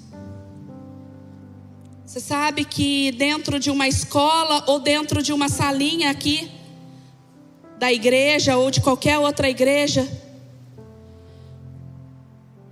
Você 2.05 2.19
sabe 2.19 2.65
que 2.65 3.13
dentro 3.13 3.61
de 3.61 3.71
uma 3.71 3.87
escola 3.87 4.65
ou 4.67 4.81
dentro 4.81 5.23
de 5.23 5.33
uma 5.33 5.49
salinha 5.49 6.11
aqui 6.11 6.51
da 7.79 7.93
igreja 7.93 8.57
ou 8.57 8.69
de 8.69 8.81
qualquer 8.81 9.17
outra 9.17 9.49
igreja, 9.49 10.11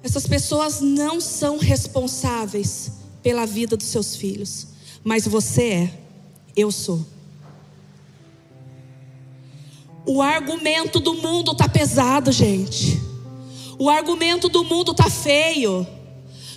essas 0.03 0.27
pessoas 0.27 0.81
não 0.81 1.21
são 1.21 1.57
responsáveis 1.57 2.91
pela 3.23 3.47
vida 3.47 3.77
dos 3.77 3.87
seus 3.87 4.17
filhos, 4.17 4.67
mas 5.05 5.25
você 5.25 5.63
é, 5.63 5.99
eu 6.57 6.73
sou. 6.73 7.18
O 10.09 10.23
argumento 10.23 11.01
do 11.01 11.13
mundo 11.13 11.53
está 11.53 11.69
pesado, 11.69 12.33
gente. 12.33 12.99
O 13.79 13.91
argumento 13.91 14.49
do 14.49 14.65
mundo 14.65 14.93
está 14.93 15.11
feio. 15.11 15.87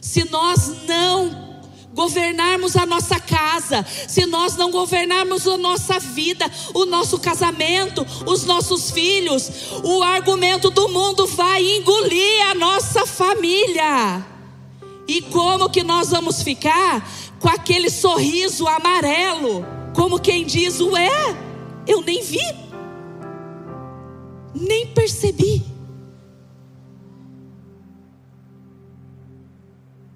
Se 0.01 0.23
nós 0.31 0.85
não 0.87 1.59
governarmos 1.93 2.77
a 2.77 2.85
nossa 2.85 3.19
casa, 3.19 3.85
se 4.07 4.25
nós 4.25 4.55
não 4.55 4.71
governarmos 4.71 5.45
a 5.45 5.57
nossa 5.57 5.99
vida, 5.99 6.49
o 6.73 6.85
nosso 6.85 7.19
casamento, 7.19 8.07
os 8.25 8.45
nossos 8.45 8.89
filhos, 8.89 9.51
o 9.83 10.01
argumento 10.01 10.69
do 10.69 10.87
mundo 10.87 11.27
vai 11.27 11.61
engolir 11.75 12.49
a 12.49 12.55
nossa 12.55 13.05
família. 13.05 14.25
E 15.09 15.23
como 15.23 15.69
que 15.69 15.83
nós 15.83 16.11
vamos 16.11 16.41
ficar 16.41 17.05
com 17.37 17.49
aquele 17.49 17.89
sorriso 17.89 18.65
amarelo, 18.65 19.65
como 19.93 20.21
quem 20.21 20.45
diz: 20.45 20.79
"Ué, 20.79 21.35
eu 21.85 22.01
nem 22.01 22.23
vi, 22.23 22.39
nem 24.53 24.87
percebi". 24.87 25.63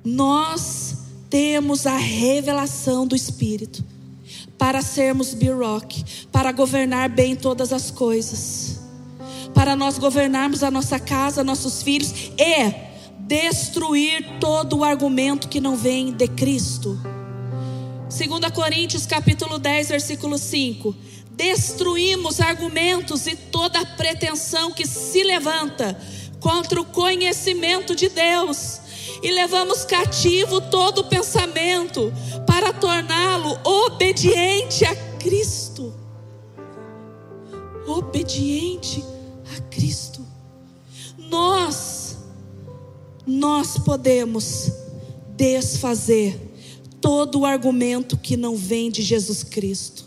Nós 0.04 0.98
temos 1.30 1.88
a 1.88 1.98
revelação 1.98 3.08
do 3.08 3.16
Espírito 3.16 3.84
para 4.58 4.82
sermos 4.82 5.34
Biroc, 5.34 5.92
para 6.32 6.52
governar 6.52 7.10
bem 7.10 7.36
todas 7.36 7.74
as 7.74 7.92
coisas, 7.92 8.80
para 9.54 9.76
nós 9.76 9.98
governarmos 9.98 10.64
a 10.64 10.72
nossa 10.72 11.00
casa, 11.00 11.44
nossos 11.44 11.82
filhos 11.82 12.14
e 12.38 12.74
destruir 13.20 14.40
todo 14.40 14.78
o 14.78 14.84
argumento 14.84 15.50
que 15.50 15.60
não 15.60 15.76
vem 15.76 16.12
de 16.14 16.28
Cristo. 16.28 17.00
2 18.10 18.52
Coríntios 18.54 19.06
capítulo 19.06 19.58
10, 19.58 19.90
versículo 19.90 20.38
5. 20.38 20.96
Destruímos 21.36 22.40
argumentos 22.40 23.28
e 23.28 23.36
toda 23.36 23.86
pretensão 23.86 24.72
que 24.72 24.88
se 24.88 25.24
levanta 25.24 26.00
contra 26.40 26.80
o 26.80 26.86
conhecimento 26.86 27.96
de 27.96 28.08
Deus 28.08 28.80
e 29.22 29.32
levamos 29.32 29.84
cativo 29.84 30.62
todo 30.62 31.06
pensamento 31.06 32.14
para 32.46 32.72
torná-lo 32.72 33.58
obediente 33.64 34.86
a 34.86 34.96
Cristo. 35.18 35.94
Obediente 37.88 39.04
a 39.56 39.62
Cristo. 39.62 40.26
Nós, 41.18 42.18
nós 43.26 43.78
podemos 43.80 44.72
desfazer 45.36 46.40
todo 47.02 47.42
o 47.42 47.46
argumento 47.46 48.18
que 48.18 48.38
não 48.38 48.56
vem 48.56 48.90
de 48.90 49.02
Jesus 49.02 49.44
Cristo. 49.44 50.06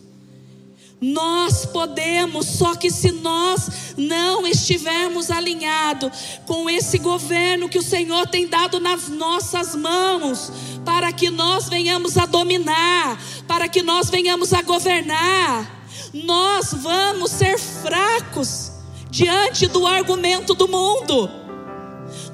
Nós 1.00 1.64
podemos, 1.64 2.46
só 2.46 2.74
que 2.74 2.90
se 2.90 3.12
nós 3.12 3.94
não 3.96 4.44
estivermos 4.44 5.30
alinhados 5.30 6.10
com 6.44 6.68
esse 6.68 6.98
governo 6.98 7.68
que 7.68 7.78
o 7.78 7.82
Senhor 7.82 8.26
tem 8.26 8.48
dado 8.48 8.80
nas 8.80 9.08
nossas 9.08 9.76
mãos, 9.76 10.52
para 10.84 11.12
que 11.12 11.30
nós 11.30 11.68
venhamos 11.68 12.18
a 12.18 12.26
dominar, 12.26 13.16
para 13.46 13.68
que 13.68 13.80
nós 13.80 14.10
venhamos 14.10 14.52
a 14.52 14.60
governar, 14.62 15.86
nós 16.12 16.72
vamos 16.72 17.30
ser 17.30 17.58
fracos 17.58 18.72
diante 19.08 19.68
do 19.68 19.86
argumento 19.86 20.52
do 20.52 20.66
mundo. 20.66 21.30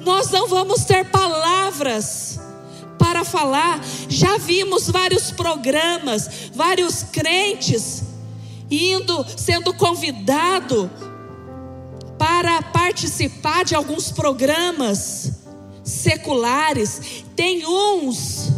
Nós 0.00 0.30
não 0.30 0.48
vamos 0.48 0.84
ter 0.84 1.04
palavras 1.10 2.38
para 2.98 3.24
falar. 3.24 3.80
Já 4.08 4.38
vimos 4.38 4.88
vários 4.88 5.30
programas, 5.30 6.50
vários 6.54 7.02
crentes 7.02 8.03
indo, 8.74 9.24
sendo 9.36 9.72
convidado 9.74 10.90
para 12.18 12.62
participar 12.62 13.64
de 13.64 13.74
alguns 13.74 14.10
programas 14.10 15.32
seculares. 15.82 17.24
Tem 17.36 17.66
uns 17.66 18.50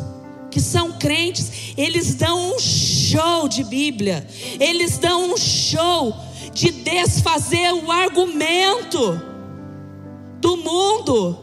que 0.51 0.61
são 0.61 0.93
crentes, 0.93 1.75
eles 1.77 2.15
dão 2.15 2.55
um 2.55 2.59
show 2.59 3.49
de 3.49 3.63
Bíblia, 3.65 4.27
eles 4.59 4.99
dão 4.99 5.33
um 5.33 5.37
show 5.37 6.15
de 6.53 6.71
desfazer 6.71 7.75
o 7.75 7.93
argumento 7.93 9.21
do 10.41 10.57
mundo. 10.57 11.39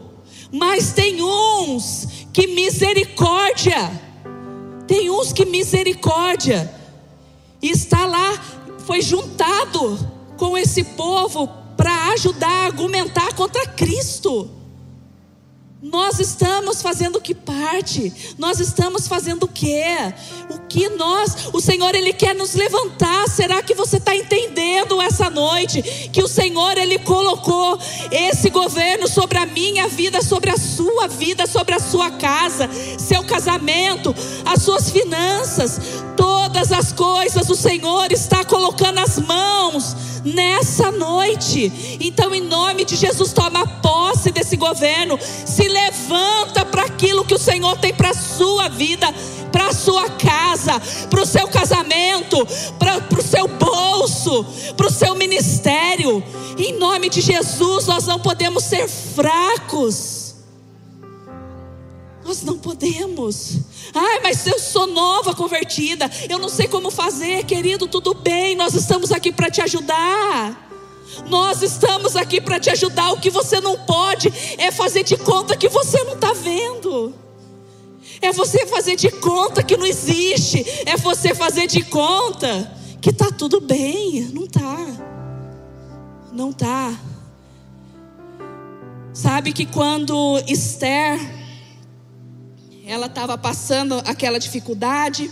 Mas 0.50 0.92
tem 0.92 1.22
uns 1.22 2.08
que 2.32 2.48
misericórdia, 2.48 3.90
tem 4.86 5.10
uns 5.10 5.32
que 5.32 5.44
misericórdia, 5.44 6.72
está 7.62 8.06
lá 8.06 8.53
foi 8.86 9.00
juntado 9.02 9.98
com 10.36 10.56
esse 10.56 10.84
povo 10.84 11.48
para 11.76 12.12
ajudar 12.12 12.48
a 12.48 12.66
argumentar 12.66 13.34
contra 13.34 13.66
Cristo. 13.66 14.50
Nós 15.84 16.18
estamos 16.18 16.80
fazendo 16.80 17.20
que 17.20 17.34
parte? 17.34 18.34
Nós 18.38 18.58
estamos 18.58 19.06
fazendo 19.06 19.42
o 19.42 19.48
quê? 19.48 19.84
O 20.48 20.60
que 20.60 20.88
nós, 20.88 21.50
o 21.52 21.60
Senhor, 21.60 21.94
Ele 21.94 22.14
quer 22.14 22.34
nos 22.34 22.54
levantar. 22.54 23.28
Será 23.28 23.62
que 23.62 23.74
você 23.74 23.98
está 23.98 24.16
entendendo 24.16 25.00
essa 25.02 25.28
noite? 25.28 25.82
Que 26.10 26.22
o 26.22 26.28
Senhor, 26.28 26.78
Ele 26.78 26.98
colocou 27.00 27.78
esse 28.10 28.48
governo 28.48 29.06
sobre 29.06 29.36
a 29.36 29.44
minha 29.44 29.86
vida, 29.86 30.22
sobre 30.22 30.50
a 30.50 30.56
sua 30.56 31.06
vida, 31.06 31.46
sobre 31.46 31.74
a 31.74 31.78
sua 31.78 32.10
casa, 32.12 32.66
seu 32.98 33.22
casamento, 33.22 34.14
as 34.46 34.62
suas 34.62 34.88
finanças, 34.88 35.78
todas 36.54 36.70
as 36.70 36.92
coisas 36.92 37.50
o 37.50 37.56
Senhor 37.56 38.12
está 38.12 38.44
colocando 38.44 39.00
as 39.00 39.18
mãos 39.18 39.96
nessa 40.24 40.92
noite. 40.92 41.98
Então, 42.00 42.32
em 42.32 42.42
nome 42.42 42.84
de 42.84 42.94
Jesus, 42.94 43.32
toma 43.32 43.66
posse 43.82 44.30
desse 44.30 44.56
governo, 44.56 45.18
se 45.20 45.66
levanta 45.66 46.64
para 46.64 46.84
aquilo 46.84 47.24
que 47.24 47.34
o 47.34 47.38
Senhor 47.38 47.76
tem 47.78 47.92
para 47.92 48.10
a 48.10 48.14
sua 48.14 48.68
vida, 48.68 49.12
para 49.50 49.66
a 49.66 49.74
sua 49.74 50.08
casa, 50.10 50.80
para 51.10 51.22
o 51.22 51.26
seu 51.26 51.48
casamento, 51.48 52.46
para 52.78 53.02
o 53.18 53.22
seu 53.22 53.48
bolso, 53.48 54.46
para 54.76 54.86
o 54.86 54.92
seu 54.92 55.16
ministério. 55.16 56.22
Em 56.56 56.78
nome 56.78 57.08
de 57.08 57.20
Jesus, 57.20 57.86
nós 57.86 58.06
não 58.06 58.20
podemos 58.20 58.62
ser 58.62 58.88
fracos. 58.88 60.23
Nós 62.24 62.42
não 62.42 62.58
podemos. 62.58 63.58
Ai, 63.94 64.20
mas 64.22 64.46
eu 64.46 64.58
sou 64.58 64.86
nova 64.86 65.34
convertida. 65.34 66.10
Eu 66.28 66.38
não 66.38 66.48
sei 66.48 66.66
como 66.66 66.90
fazer, 66.90 67.44
querido. 67.44 67.86
Tudo 67.86 68.14
bem, 68.14 68.56
nós 68.56 68.74
estamos 68.74 69.12
aqui 69.12 69.30
para 69.30 69.50
te 69.50 69.60
ajudar. 69.60 70.70
Nós 71.28 71.62
estamos 71.62 72.16
aqui 72.16 72.40
para 72.40 72.58
te 72.58 72.70
ajudar. 72.70 73.12
O 73.12 73.20
que 73.20 73.28
você 73.28 73.60
não 73.60 73.76
pode 73.76 74.32
é 74.56 74.70
fazer 74.70 75.04
de 75.04 75.16
conta 75.18 75.56
que 75.56 75.68
você 75.68 76.02
não 76.04 76.14
está 76.14 76.32
vendo. 76.32 77.14
É 78.22 78.32
você 78.32 78.66
fazer 78.66 78.96
de 78.96 79.10
conta 79.10 79.62
que 79.62 79.76
não 79.76 79.84
existe. 79.84 80.64
É 80.86 80.96
você 80.96 81.34
fazer 81.34 81.66
de 81.66 81.84
conta 81.84 82.72
que 83.02 83.10
está 83.10 83.30
tudo 83.30 83.60
bem. 83.60 84.30
Não 84.32 84.44
está. 84.44 84.86
Não 86.32 86.50
está. 86.50 86.98
Sabe 89.12 89.52
que 89.52 89.66
quando 89.66 90.42
Esther 90.48 91.43
ela 92.86 93.06
estava 93.06 93.38
passando 93.38 94.02
aquela 94.06 94.38
dificuldade. 94.38 95.30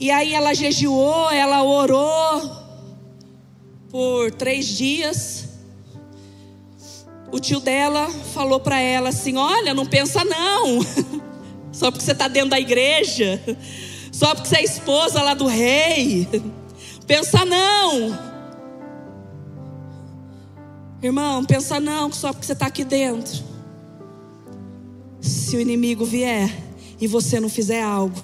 E 0.00 0.10
aí 0.10 0.32
ela 0.32 0.54
jejuou, 0.54 1.30
ela 1.30 1.62
orou 1.62 2.64
por 3.90 4.32
três 4.32 4.66
dias. 4.66 5.48
O 7.30 7.38
tio 7.38 7.60
dela 7.60 8.08
falou 8.32 8.58
para 8.58 8.80
ela 8.80 9.10
assim: 9.10 9.36
Olha, 9.36 9.74
não 9.74 9.86
pensa 9.86 10.24
não, 10.24 10.80
só 11.72 11.90
porque 11.90 12.04
você 12.04 12.12
está 12.12 12.28
dentro 12.28 12.50
da 12.50 12.60
igreja, 12.60 13.40
só 14.10 14.34
porque 14.34 14.48
você 14.48 14.56
é 14.56 14.64
esposa 14.64 15.22
lá 15.22 15.34
do 15.34 15.46
rei, 15.46 16.28
pensa 17.06 17.44
não. 17.44 18.34
Irmão, 21.02 21.44
pensa 21.44 21.78
não, 21.78 22.10
só 22.10 22.32
porque 22.32 22.46
você 22.46 22.54
está 22.54 22.66
aqui 22.66 22.82
dentro. 22.82 23.53
Se 25.24 25.56
o 25.56 25.60
inimigo 25.60 26.04
vier 26.04 26.54
e 27.00 27.06
você 27.06 27.40
não 27.40 27.48
fizer 27.48 27.82
algo, 27.82 28.22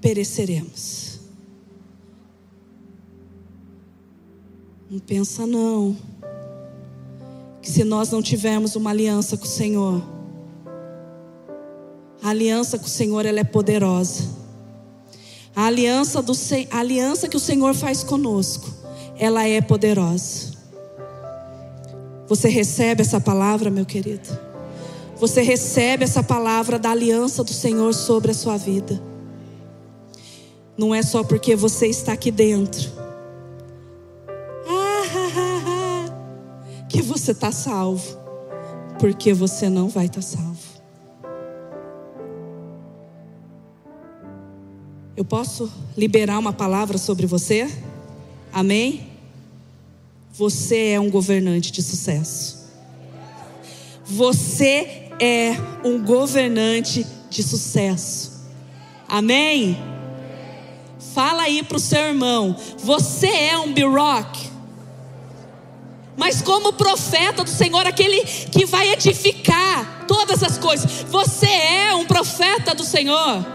pereceremos. 0.00 1.20
Não 4.88 4.98
pensa 4.98 5.46
não. 5.46 5.96
Que 7.60 7.70
se 7.70 7.84
nós 7.84 8.10
não 8.10 8.22
tivermos 8.22 8.76
uma 8.76 8.90
aliança 8.90 9.36
com 9.36 9.44
o 9.44 9.48
Senhor, 9.48 10.02
a 12.22 12.30
aliança 12.30 12.78
com 12.78 12.86
o 12.86 12.90
Senhor 12.90 13.26
ela 13.26 13.40
é 13.40 13.44
poderosa. 13.44 14.24
A 15.54 15.66
aliança, 15.66 16.22
do, 16.22 16.32
a 16.70 16.78
aliança 16.78 17.28
que 17.28 17.36
o 17.36 17.40
Senhor 17.40 17.74
faz 17.74 18.02
conosco, 18.02 18.72
ela 19.18 19.46
é 19.46 19.60
poderosa. 19.60 20.52
Você 22.28 22.48
recebe 22.48 23.02
essa 23.02 23.20
palavra, 23.20 23.70
meu 23.70 23.84
querido? 23.84 24.51
Você 25.22 25.40
recebe 25.40 26.02
essa 26.02 26.20
palavra 26.20 26.80
da 26.80 26.90
aliança 26.90 27.44
do 27.44 27.52
Senhor 27.52 27.94
sobre 27.94 28.32
a 28.32 28.34
sua 28.34 28.56
vida. 28.56 29.00
Não 30.76 30.92
é 30.92 31.00
só 31.00 31.22
porque 31.22 31.54
você 31.54 31.86
está 31.86 32.12
aqui 32.12 32.32
dentro 32.32 32.90
que 36.88 37.00
você 37.00 37.30
está 37.30 37.52
salvo, 37.52 38.18
porque 38.98 39.32
você 39.32 39.68
não 39.68 39.88
vai 39.88 40.06
estar 40.06 40.22
salvo. 40.22 40.58
Eu 45.16 45.24
posso 45.24 45.70
liberar 45.96 46.40
uma 46.40 46.52
palavra 46.52 46.98
sobre 46.98 47.26
você? 47.28 47.70
Amém? 48.52 49.06
Você 50.32 50.88
é 50.88 51.00
um 51.00 51.08
governante 51.08 51.70
de 51.70 51.80
sucesso. 51.80 52.60
Você 54.04 55.01
é 55.24 55.56
um 55.84 56.02
governante 56.02 57.06
de 57.30 57.44
sucesso. 57.44 58.42
Amém? 59.08 59.80
Fala 61.14 61.42
aí 61.42 61.62
para 61.62 61.76
o 61.76 61.80
seu 61.80 62.00
irmão. 62.00 62.56
Você 62.78 63.28
é 63.28 63.56
um 63.56 63.72
B-Rock. 63.72 64.50
Mas 66.16 66.42
como 66.42 66.72
profeta 66.72 67.44
do 67.44 67.50
Senhor, 67.50 67.86
aquele 67.86 68.24
que 68.24 68.66
vai 68.66 68.88
edificar 68.90 70.06
todas 70.08 70.42
as 70.42 70.58
coisas. 70.58 70.90
Você 71.08 71.46
é 71.46 71.94
um 71.94 72.04
profeta 72.04 72.74
do 72.74 72.82
Senhor. 72.82 73.46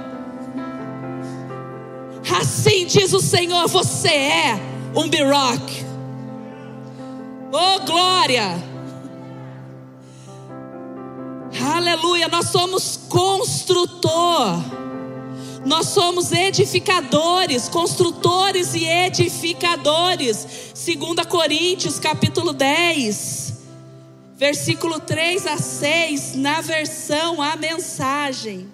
Assim 2.39 2.86
diz 2.86 3.11
o 3.11 3.20
Senhor, 3.20 3.68
você 3.68 4.07
é 4.07 4.59
um 4.95 5.09
B-Rock. 5.09 5.86
Oh, 7.51 7.86
glória! 7.86 8.76
Aleluia, 11.62 12.28
nós 12.28 12.49
somos 12.49 12.97
construtor. 13.10 14.62
Nós 15.66 15.88
somos 15.88 16.32
edificadores, 16.32 17.68
construtores 17.68 18.74
e 18.74 18.86
edificadores. 18.86 20.74
2 20.74 21.26
Coríntios, 21.28 21.99
capítulo 21.99 22.53
10, 22.53 23.53
versículo 24.36 24.99
3 24.99 25.47
a 25.47 25.58
6, 25.58 26.36
na 26.36 26.62
versão 26.62 27.41
a 27.41 27.55
mensagem. 27.55 28.72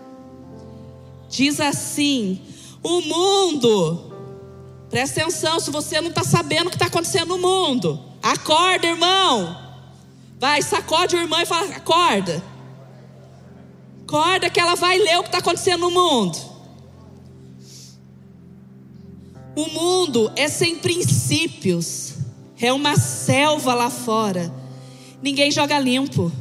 Diz 1.29 1.59
assim: 1.59 2.41
O 2.83 3.01
mundo, 3.01 4.13
presta 4.89 5.21
atenção, 5.21 5.59
se 5.59 5.71
você 5.71 6.01
não 6.01 6.09
está 6.09 6.23
sabendo 6.23 6.67
o 6.67 6.69
que 6.69 6.75
está 6.75 6.87
acontecendo 6.87 7.29
no 7.29 7.39
mundo. 7.39 7.99
Acorda, 8.21 8.87
irmão. 8.87 9.57
Vai, 10.37 10.61
sacode 10.61 11.15
o 11.15 11.19
irmão 11.19 11.41
e 11.41 11.45
fala: 11.45 11.75
acorda. 11.75 12.52
Acorda 14.13 14.47
que 14.47 14.59
ela 14.59 14.75
vai 14.75 14.99
ler 14.99 15.17
o 15.17 15.23
que 15.23 15.29
está 15.29 15.39
acontecendo 15.39 15.89
no 15.89 15.89
mundo. 15.89 16.37
O 19.55 19.65
mundo 19.69 20.31
é 20.35 20.47
sem 20.47 20.75
princípios, 20.75 22.13
é 22.61 22.71
uma 22.71 22.95
selva 22.95 23.73
lá 23.73 23.89
fora. 23.89 24.53
Ninguém 25.19 25.49
joga 25.49 25.79
limpo. 25.79 26.31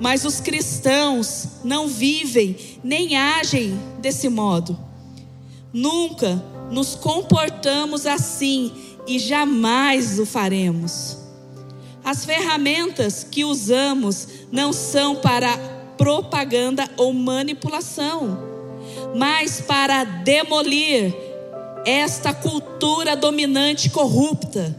Mas 0.00 0.24
os 0.24 0.38
cristãos 0.38 1.48
não 1.64 1.88
vivem 1.88 2.56
nem 2.84 3.16
agem 3.16 3.76
desse 3.98 4.28
modo. 4.28 4.78
Nunca 5.72 6.40
nos 6.70 6.94
comportamos 6.94 8.06
assim 8.06 8.70
e 9.04 9.18
jamais 9.18 10.20
o 10.20 10.24
faremos. 10.24 11.18
As 12.04 12.24
ferramentas 12.24 13.24
que 13.28 13.44
usamos 13.44 14.28
não 14.52 14.72
são 14.72 15.16
para 15.16 15.77
propaganda 15.98 16.88
ou 16.96 17.12
manipulação, 17.12 18.38
mas 19.14 19.60
para 19.60 20.04
demolir 20.04 21.14
esta 21.84 22.32
cultura 22.32 23.14
dominante 23.14 23.90
corrupta. 23.90 24.74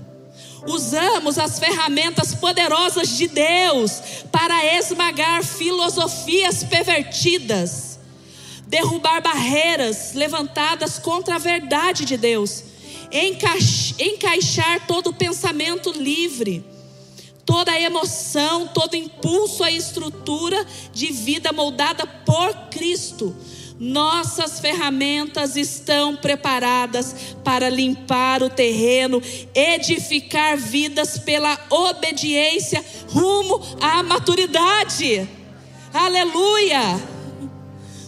Usamos 0.65 1.37
as 1.37 1.59
ferramentas 1.59 2.33
poderosas 2.33 3.09
de 3.09 3.27
Deus 3.27 4.01
para 4.31 4.77
esmagar 4.77 5.43
filosofias 5.43 6.63
pervertidas, 6.63 7.99
derrubar 8.65 9.21
barreiras 9.21 10.13
levantadas 10.15 10.97
contra 10.97 11.35
a 11.35 11.39
verdade 11.39 12.05
de 12.05 12.17
Deus 12.17 12.69
encaixar 13.11 14.85
todo 14.87 15.13
pensamento 15.13 15.91
livre, 15.91 16.63
toda 17.49 17.71
a 17.71 17.81
emoção, 17.81 18.67
todo 18.67 18.93
impulso 18.93 19.63
à 19.63 19.71
estrutura 19.71 20.63
de 20.93 21.07
vida 21.07 21.51
moldada 21.51 22.05
por 22.05 22.53
Cristo. 22.69 23.35
Nossas 23.79 24.59
ferramentas 24.59 25.55
estão 25.55 26.15
preparadas 26.15 27.35
para 27.43 27.67
limpar 27.67 28.43
o 28.43 28.51
terreno, 28.51 29.19
edificar 29.55 30.57
vidas 30.57 31.17
pela 31.17 31.59
obediência 31.71 32.85
rumo 33.07 33.59
à 33.81 34.03
maturidade. 34.03 35.27
Aleluia! 35.91 37.18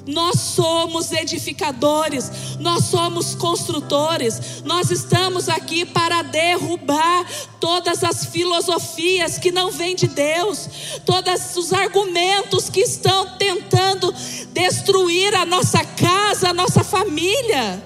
Nós 0.05 0.39
somos 0.39 1.11
edificadores, 1.11 2.57
nós 2.59 2.85
somos 2.85 3.35
construtores, 3.35 4.61
nós 4.63 4.89
estamos 4.89 5.47
aqui 5.47 5.85
para 5.85 6.23
derrubar 6.23 7.25
todas 7.59 8.03
as 8.03 8.25
filosofias 8.25 9.37
que 9.37 9.51
não 9.51 9.69
vêm 9.71 9.95
de 9.95 10.07
Deus, 10.07 10.69
todos 11.05 11.55
os 11.55 11.71
argumentos 11.71 12.69
que 12.69 12.81
estão 12.81 13.37
tentando 13.37 14.11
destruir 14.51 15.35
a 15.35 15.45
nossa 15.45 15.83
casa, 15.85 16.49
a 16.49 16.53
nossa 16.53 16.83
família. 16.83 17.83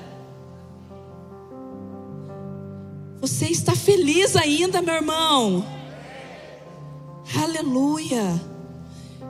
Você 3.20 3.48
está 3.48 3.76
feliz 3.76 4.36
ainda, 4.36 4.82
meu 4.82 4.96
irmão? 4.96 5.66
Aleluia. 7.44 8.55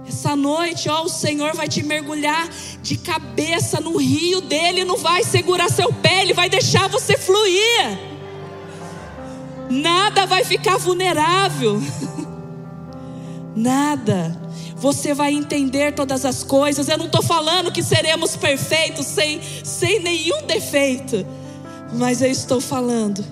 Essa 0.07 0.35
noite, 0.35 0.87
ó, 0.87 1.03
o 1.03 1.09
Senhor 1.09 1.55
vai 1.55 1.67
te 1.67 1.81
mergulhar 1.81 2.47
de 2.81 2.95
cabeça 2.95 3.79
no 3.79 3.97
rio 3.97 4.39
dele, 4.39 4.85
não 4.85 4.97
vai 4.97 5.23
segurar 5.23 5.69
seu 5.69 5.91
pé, 5.91 6.21
ele 6.21 6.33
vai 6.33 6.47
deixar 6.47 6.87
você 6.87 7.17
fluir. 7.17 7.97
Nada 9.69 10.27
vai 10.27 10.43
ficar 10.43 10.77
vulnerável. 10.77 11.81
Nada. 13.55 14.39
Você 14.75 15.13
vai 15.13 15.33
entender 15.33 15.93
todas 15.95 16.23
as 16.23 16.43
coisas. 16.43 16.87
Eu 16.87 16.97
não 16.99 17.07
estou 17.07 17.23
falando 17.23 17.71
que 17.71 17.81
seremos 17.81 18.35
perfeitos 18.35 19.07
sem, 19.07 19.41
sem 19.63 19.99
nenhum 20.01 20.45
defeito. 20.45 21.25
Mas 21.93 22.21
eu 22.21 22.29
estou 22.29 22.61
falando 22.61 23.25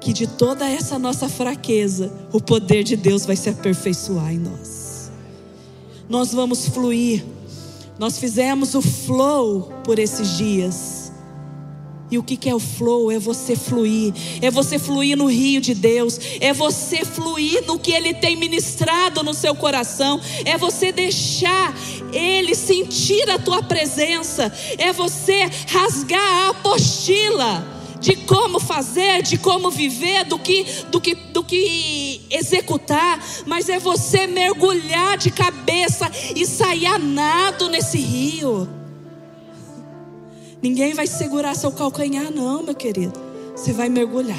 que 0.00 0.12
de 0.12 0.26
toda 0.26 0.68
essa 0.68 0.98
nossa 0.98 1.28
fraqueza, 1.28 2.12
o 2.32 2.40
poder 2.40 2.82
de 2.82 2.96
Deus 2.96 3.24
vai 3.24 3.36
se 3.36 3.48
aperfeiçoar 3.48 4.32
em 4.32 4.38
nós 4.38 4.83
nós 6.08 6.32
vamos 6.32 6.68
fluir. 6.68 7.24
Nós 7.98 8.18
fizemos 8.18 8.74
o 8.74 8.82
flow 8.82 9.72
por 9.84 9.98
esses 9.98 10.36
dias. 10.36 11.12
E 12.10 12.18
o 12.18 12.22
que 12.22 12.48
é 12.48 12.54
o 12.54 12.60
flow? 12.60 13.10
É 13.10 13.18
você 13.18 13.56
fluir, 13.56 14.12
é 14.40 14.50
você 14.50 14.78
fluir 14.78 15.16
no 15.16 15.26
rio 15.26 15.60
de 15.60 15.74
Deus, 15.74 16.20
é 16.38 16.52
você 16.52 17.04
fluir 17.04 17.64
no 17.66 17.78
que 17.78 17.92
Ele 17.92 18.12
tem 18.14 18.36
ministrado 18.36 19.22
no 19.22 19.32
seu 19.32 19.54
coração, 19.54 20.20
é 20.44 20.56
você 20.56 20.92
deixar 20.92 21.74
Ele 22.12 22.54
sentir 22.54 23.28
a 23.30 23.38
tua 23.38 23.62
presença, 23.62 24.52
é 24.78 24.92
você 24.92 25.50
rasgar 25.66 26.20
a 26.20 26.48
apostila 26.50 27.74
de 28.04 28.16
como 28.16 28.60
fazer, 28.60 29.22
de 29.22 29.38
como 29.38 29.70
viver, 29.70 30.26
do 30.26 30.38
que, 30.38 30.66
do 30.90 31.00
que, 31.00 31.14
do 31.14 31.42
que 31.42 32.20
executar, 32.28 33.18
mas 33.46 33.70
é 33.70 33.78
você 33.78 34.26
mergulhar 34.26 35.16
de 35.16 35.30
cabeça 35.30 36.10
e 36.36 36.44
sair 36.44 36.84
a 36.84 36.98
nado 36.98 37.70
nesse 37.70 37.96
rio. 37.96 38.68
Ninguém 40.60 40.92
vai 40.92 41.06
segurar 41.06 41.54
seu 41.54 41.72
calcanhar, 41.72 42.30
não, 42.30 42.62
meu 42.62 42.74
querido. 42.74 43.18
Você 43.56 43.72
vai 43.72 43.88
mergulhar. 43.88 44.36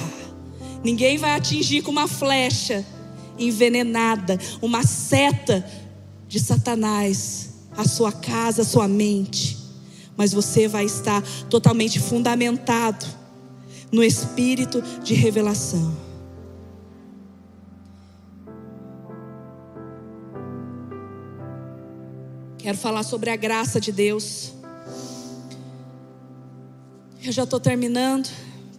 Ninguém 0.83 1.17
vai 1.17 1.31
atingir 1.31 1.81
com 1.81 1.89
uma 1.89 2.07
flecha 2.07 2.85
envenenada, 3.35 4.39
uma 4.61 4.83
seta 4.83 5.65
de 6.27 6.39
Satanás. 6.39 7.49
a 7.75 7.83
sua 7.83 8.11
casa, 8.11 8.61
a 8.61 8.65
sua 8.65 8.87
mente, 8.87 9.57
mas 10.15 10.31
você 10.31 10.65
vai 10.65 10.85
estar 10.85 11.21
totalmente 11.49 11.99
fundamentado 11.99 13.24
no 13.95 14.03
espírito 14.03 14.83
de 15.01 15.13
revelação. 15.13 15.95
Quero 22.57 22.77
falar 22.77 23.03
sobre 23.03 23.29
a 23.29 23.37
graça 23.37 23.79
de 23.79 23.93
Deus. 23.93 24.51
Eu 27.23 27.31
já 27.31 27.43
estou 27.43 27.59
terminando, 27.59 28.29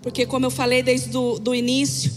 porque, 0.03 0.27
como 0.27 0.45
eu 0.45 0.51
falei 0.51 0.83
desde 0.83 1.17
o 1.17 1.55
início, 1.55 2.13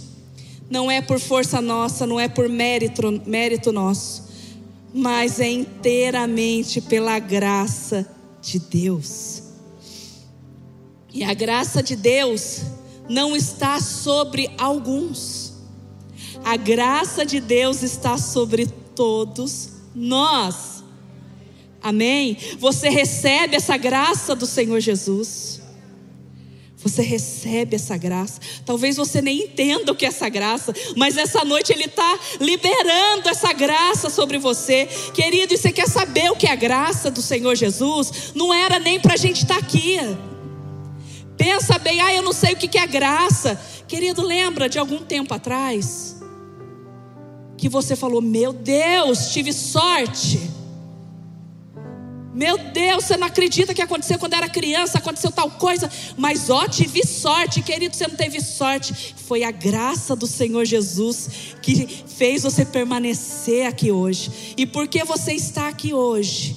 não 0.69 0.91
é 0.91 1.01
por 1.01 1.21
força 1.21 1.61
nossa, 1.61 2.05
não 2.05 2.19
é 2.19 2.27
por 2.27 2.49
mérito, 2.49 3.01
mérito 3.25 3.71
nosso, 3.71 4.27
mas 4.93 5.39
é 5.39 5.47
inteiramente 5.47 6.81
pela 6.81 7.17
graça 7.17 8.05
de 8.41 8.59
Deus. 8.59 9.43
E 11.13 11.23
a 11.23 11.33
graça 11.33 11.81
de 11.81 11.95
Deus 11.95 12.61
não 13.09 13.35
está 13.35 13.79
sobre 13.81 14.49
alguns, 14.57 15.55
a 16.45 16.55
graça 16.55 17.25
de 17.25 17.39
Deus 17.39 17.81
está 17.81 18.17
sobre 18.17 18.67
todos 18.95 19.71
nós. 19.93 20.83
Amém? 21.81 22.37
Você 22.59 22.89
recebe 22.89 23.55
essa 23.55 23.75
graça 23.77 24.35
do 24.35 24.45
Senhor 24.45 24.79
Jesus. 24.79 25.61
Você 26.81 27.01
recebe 27.01 27.75
essa 27.75 27.97
graça. 27.97 28.39
Talvez 28.65 28.95
você 28.95 29.21
nem 29.21 29.43
entenda 29.43 29.91
o 29.91 29.95
que 29.95 30.05
é 30.05 30.07
essa 30.07 30.29
graça, 30.29 30.73
mas 30.95 31.17
essa 31.17 31.43
noite 31.43 31.73
Ele 31.73 31.85
está 31.85 32.17
liberando 32.39 33.27
essa 33.27 33.51
graça 33.51 34.09
sobre 34.09 34.37
você. 34.37 34.87
Querido, 35.13 35.53
e 35.53 35.57
você 35.57 35.73
quer 35.73 35.89
saber 35.89 36.31
o 36.31 36.37
que 36.37 36.47
é 36.47 36.51
a 36.51 36.55
graça 36.55 37.11
do 37.11 37.21
Senhor 37.21 37.53
Jesus? 37.55 38.31
Não 38.33 38.53
era 38.53 38.79
nem 38.79 38.97
para 38.97 39.15
a 39.15 39.17
gente 39.17 39.43
estar 39.43 39.55
tá 39.55 39.59
aqui. 39.59 39.97
Pensa 41.39 41.79
bem, 41.79 41.99
ah, 42.01 42.13
eu 42.13 42.21
não 42.21 42.33
sei 42.33 42.53
o 42.53 42.55
que 42.55 42.77
é 42.77 42.85
graça. 42.85 43.59
Querido, 43.87 44.21
lembra 44.21 44.69
de 44.69 44.77
algum 44.77 44.99
tempo 44.99 45.33
atrás? 45.33 46.21
Que 47.57 47.67
você 47.67 47.95
falou, 47.95 48.21
meu 48.21 48.53
Deus, 48.53 49.31
tive 49.31 49.51
sorte 49.51 50.59
meu 52.39 52.57
Deus, 52.57 53.03
você 53.03 53.17
não 53.17 53.27
acredita 53.27 53.73
que 53.73 53.81
aconteceu 53.81 54.17
quando 54.17 54.33
era 54.33 54.47
criança, 54.47 54.97
aconteceu 54.97 55.29
tal 55.29 55.51
coisa, 55.51 55.91
mas 56.15 56.49
ó, 56.49 56.69
tive 56.69 57.05
sorte, 57.05 57.61
querido, 57.61 57.93
você 57.93 58.07
não 58.07 58.15
teve 58.15 58.39
sorte. 58.39 59.13
Foi 59.27 59.43
a 59.43 59.51
graça 59.51 60.15
do 60.15 60.25
Senhor 60.25 60.63
Jesus 60.63 61.55
que 61.61 61.85
fez 62.07 62.43
você 62.43 62.63
permanecer 62.63 63.65
aqui 63.65 63.91
hoje. 63.91 64.53
E 64.55 64.65
porque 64.65 65.03
você 65.03 65.33
está 65.33 65.67
aqui 65.67 65.93
hoje 65.93 66.55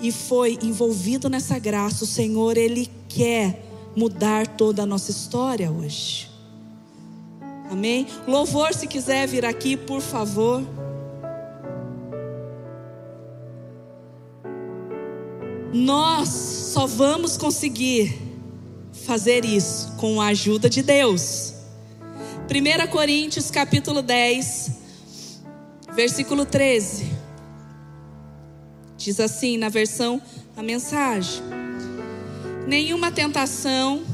e 0.00 0.10
foi 0.10 0.58
envolvido 0.60 1.28
nessa 1.28 1.56
graça, 1.56 2.02
o 2.02 2.06
Senhor, 2.06 2.56
Ele 2.56 2.90
quer 3.08 3.65
mudar 3.96 4.46
toda 4.46 4.82
a 4.82 4.86
nossa 4.86 5.10
história 5.10 5.72
hoje. 5.72 6.30
Amém? 7.70 8.06
Louvor, 8.28 8.74
se 8.74 8.86
quiser 8.86 9.26
vir 9.26 9.44
aqui, 9.44 9.76
por 9.76 10.00
favor. 10.00 10.62
Nós 15.72 16.28
só 16.28 16.86
vamos 16.86 17.36
conseguir 17.36 18.22
fazer 19.04 19.44
isso 19.44 19.92
com 19.96 20.20
a 20.20 20.28
ajuda 20.28 20.68
de 20.68 20.82
Deus. 20.82 21.54
1 22.48 22.90
Coríntios 22.90 23.50
capítulo 23.50 24.02
10, 24.02 24.70
versículo 25.94 26.46
13. 26.46 27.10
Diz 28.96 29.18
assim 29.18 29.58
na 29.58 29.68
versão 29.68 30.22
a 30.56 30.62
mensagem: 30.62 31.42
Nenhuma 32.66 33.12
tentação, 33.12 34.04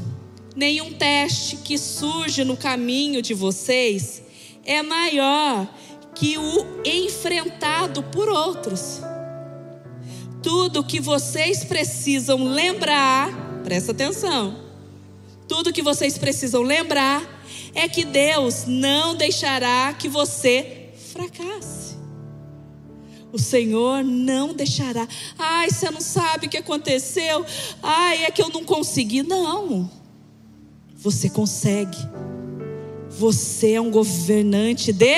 nenhum 0.55 0.93
teste 0.93 1.57
que 1.57 1.77
surge 1.77 2.43
no 2.43 2.55
caminho 2.55 3.21
de 3.21 3.33
vocês 3.33 4.21
é 4.63 4.83
maior 4.83 5.67
que 6.13 6.37
o 6.37 6.81
enfrentado 6.85 8.03
por 8.03 8.29
outros. 8.29 9.01
Tudo 10.43 10.83
que 10.83 10.99
vocês 10.99 11.63
precisam 11.63 12.43
lembrar, 12.43 13.31
presta 13.63 13.91
atenção. 13.91 14.61
Tudo 15.47 15.73
que 15.73 15.81
vocês 15.81 16.17
precisam 16.17 16.61
lembrar 16.61 17.23
é 17.73 17.87
que 17.87 18.05
Deus 18.05 18.65
não 18.67 19.15
deixará 19.15 19.93
que 19.93 20.07
você 20.07 20.89
fracasse. 21.11 21.92
O 23.33 23.39
Senhor 23.39 24.03
não 24.03 24.53
deixará. 24.53 25.07
Ai, 25.39 25.71
você 25.71 25.89
não 25.89 25.99
sabe 25.99 26.45
o 26.45 26.49
que 26.49 26.57
aconteceu. 26.57 27.43
Ai, 27.81 28.25
é 28.25 28.31
que 28.31 28.43
eu 28.43 28.49
não 28.49 28.63
consegui. 28.63 29.23
Não. 29.23 29.89
Você 30.95 31.27
consegue. 31.31 31.97
Você 33.09 33.73
é 33.73 33.81
um 33.81 33.89
governante 33.89 34.93
de 34.93 35.17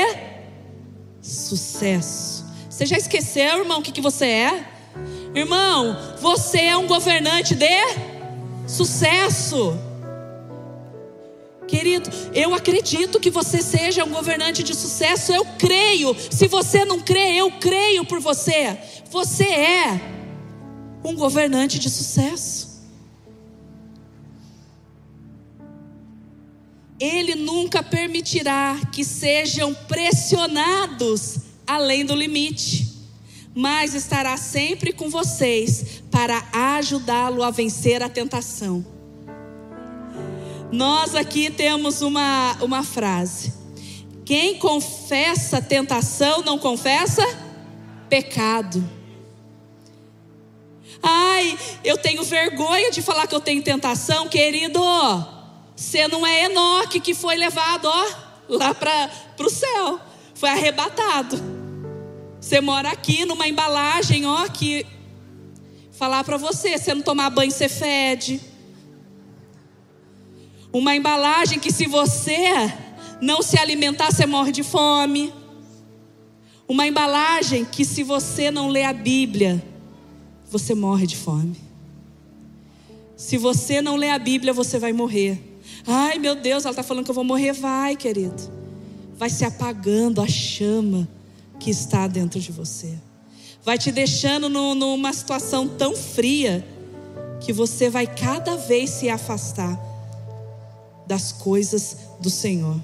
sucesso. 1.21 2.45
Você 2.69 2.85
já 2.85 2.97
esqueceu, 2.97 3.59
irmão, 3.59 3.79
o 3.79 3.81
que, 3.81 3.91
que 3.91 4.01
você 4.01 4.25
é? 4.25 4.65
Irmão, 5.33 5.97
você 6.21 6.61
é 6.61 6.77
um 6.77 6.87
governante 6.87 7.53
de 7.53 7.67
sucesso. 8.65 9.77
Querido, 11.67 12.09
eu 12.33 12.53
acredito 12.53 13.19
que 13.19 13.29
você 13.29 13.61
seja 13.61 14.03
um 14.03 14.09
governante 14.09 14.63
de 14.63 14.75
sucesso, 14.75 15.33
eu 15.33 15.45
creio. 15.57 16.15
Se 16.31 16.47
você 16.47 16.85
não 16.85 16.99
crê, 16.99 17.35
eu 17.35 17.51
creio 17.51 18.05
por 18.05 18.19
você. 18.19 18.77
Você 19.09 19.45
é 19.45 20.01
um 21.03 21.15
governante 21.15 21.79
de 21.79 21.89
sucesso. 21.89 22.75
Ele 26.99 27.35
nunca 27.35 27.83
permitirá 27.83 28.79
que 28.91 29.03
sejam 29.03 29.73
pressionados 29.73 31.37
além 31.67 32.05
do 32.05 32.15
limite 32.15 32.95
mas 33.55 33.93
estará 33.95 34.35
sempre 34.35 34.91
com 34.91 35.09
vocês 35.09 36.03
para 36.11 36.43
ajudá-lo 36.51 37.41
a 37.41 37.49
vencer 37.49 38.03
a 38.03 38.09
tentação. 38.09 38.94
Nós 40.75 41.15
aqui 41.15 41.49
temos 41.49 42.01
uma, 42.01 42.57
uma 42.59 42.83
frase: 42.83 43.53
quem 44.25 44.59
confessa 44.59 45.61
tentação 45.61 46.41
não 46.41 46.59
confessa 46.59 47.23
pecado. 48.09 48.83
Ai, 51.01 51.57
eu 51.81 51.97
tenho 51.97 52.23
vergonha 52.25 52.91
de 52.91 53.01
falar 53.01 53.25
que 53.25 53.33
eu 53.33 53.39
tenho 53.39 53.63
tentação, 53.63 54.27
querido. 54.27 54.81
Você 55.73 56.09
não 56.09 56.27
é 56.27 56.43
Enoque 56.43 56.99
que 56.99 57.13
foi 57.13 57.37
levado 57.37 57.85
ó, 57.85 58.07
lá 58.49 58.73
para 58.73 59.09
o 59.39 59.49
céu, 59.49 59.97
foi 60.33 60.49
arrebatado. 60.49 61.41
Você 62.41 62.59
mora 62.59 62.89
aqui 62.89 63.23
numa 63.23 63.47
embalagem, 63.47 64.25
ó, 64.25 64.45
que 64.49 64.85
falar 65.93 66.25
para 66.25 66.35
você, 66.35 66.77
se 66.77 66.93
não 66.93 67.01
tomar 67.01 67.29
banho 67.29 67.49
você 67.49 67.69
fede. 67.69 68.54
Uma 70.75 70.93
embalagem 70.93 71.57
que 71.57 71.71
se 71.71 71.87
você 71.87 72.69
não 73.21 73.41
se 73.41 73.57
alimentar 73.57 74.11
você 74.11 74.25
morre 74.25 74.51
de 74.51 74.61
fome. 74.61 75.33
Uma 76.67 76.85
embalagem 76.85 77.63
que 77.63 77.85
se 77.85 78.03
você 78.03 78.51
não 78.51 78.67
ler 78.67 78.83
a 78.83 78.91
Bíblia, 78.91 79.65
você 80.51 80.75
morre 80.75 81.07
de 81.07 81.15
fome. 81.15 81.55
Se 83.15 83.37
você 83.37 83.81
não 83.81 83.95
ler 83.95 84.09
a 84.09 84.19
Bíblia, 84.19 84.51
você 84.51 84.77
vai 84.77 84.91
morrer. 84.91 85.41
Ai 85.87 86.19
meu 86.19 86.35
Deus, 86.35 86.65
ela 86.65 86.73
está 86.73 86.83
falando 86.83 87.05
que 87.05 87.11
eu 87.11 87.15
vou 87.15 87.23
morrer. 87.23 87.53
Vai, 87.53 87.95
querido. 87.95 88.43
Vai 89.15 89.29
se 89.29 89.45
apagando 89.45 90.19
a 90.19 90.27
chama 90.27 91.07
que 91.57 91.71
está 91.71 92.05
dentro 92.05 92.37
de 92.37 92.51
você. 92.51 92.99
Vai 93.63 93.77
te 93.77 93.93
deixando 93.93 94.49
no, 94.49 94.75
numa 94.75 95.13
situação 95.13 95.69
tão 95.69 95.95
fria 95.95 96.67
que 97.39 97.53
você 97.53 97.89
vai 97.89 98.05
cada 98.05 98.57
vez 98.57 98.89
se 98.89 99.09
afastar 99.09 99.94
das 101.07 101.31
coisas 101.31 101.97
do 102.19 102.29
Senhor. 102.29 102.79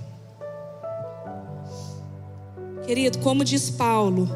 Querido, 2.86 3.19
como 3.19 3.43
diz 3.43 3.69
Paulo, 3.69 4.30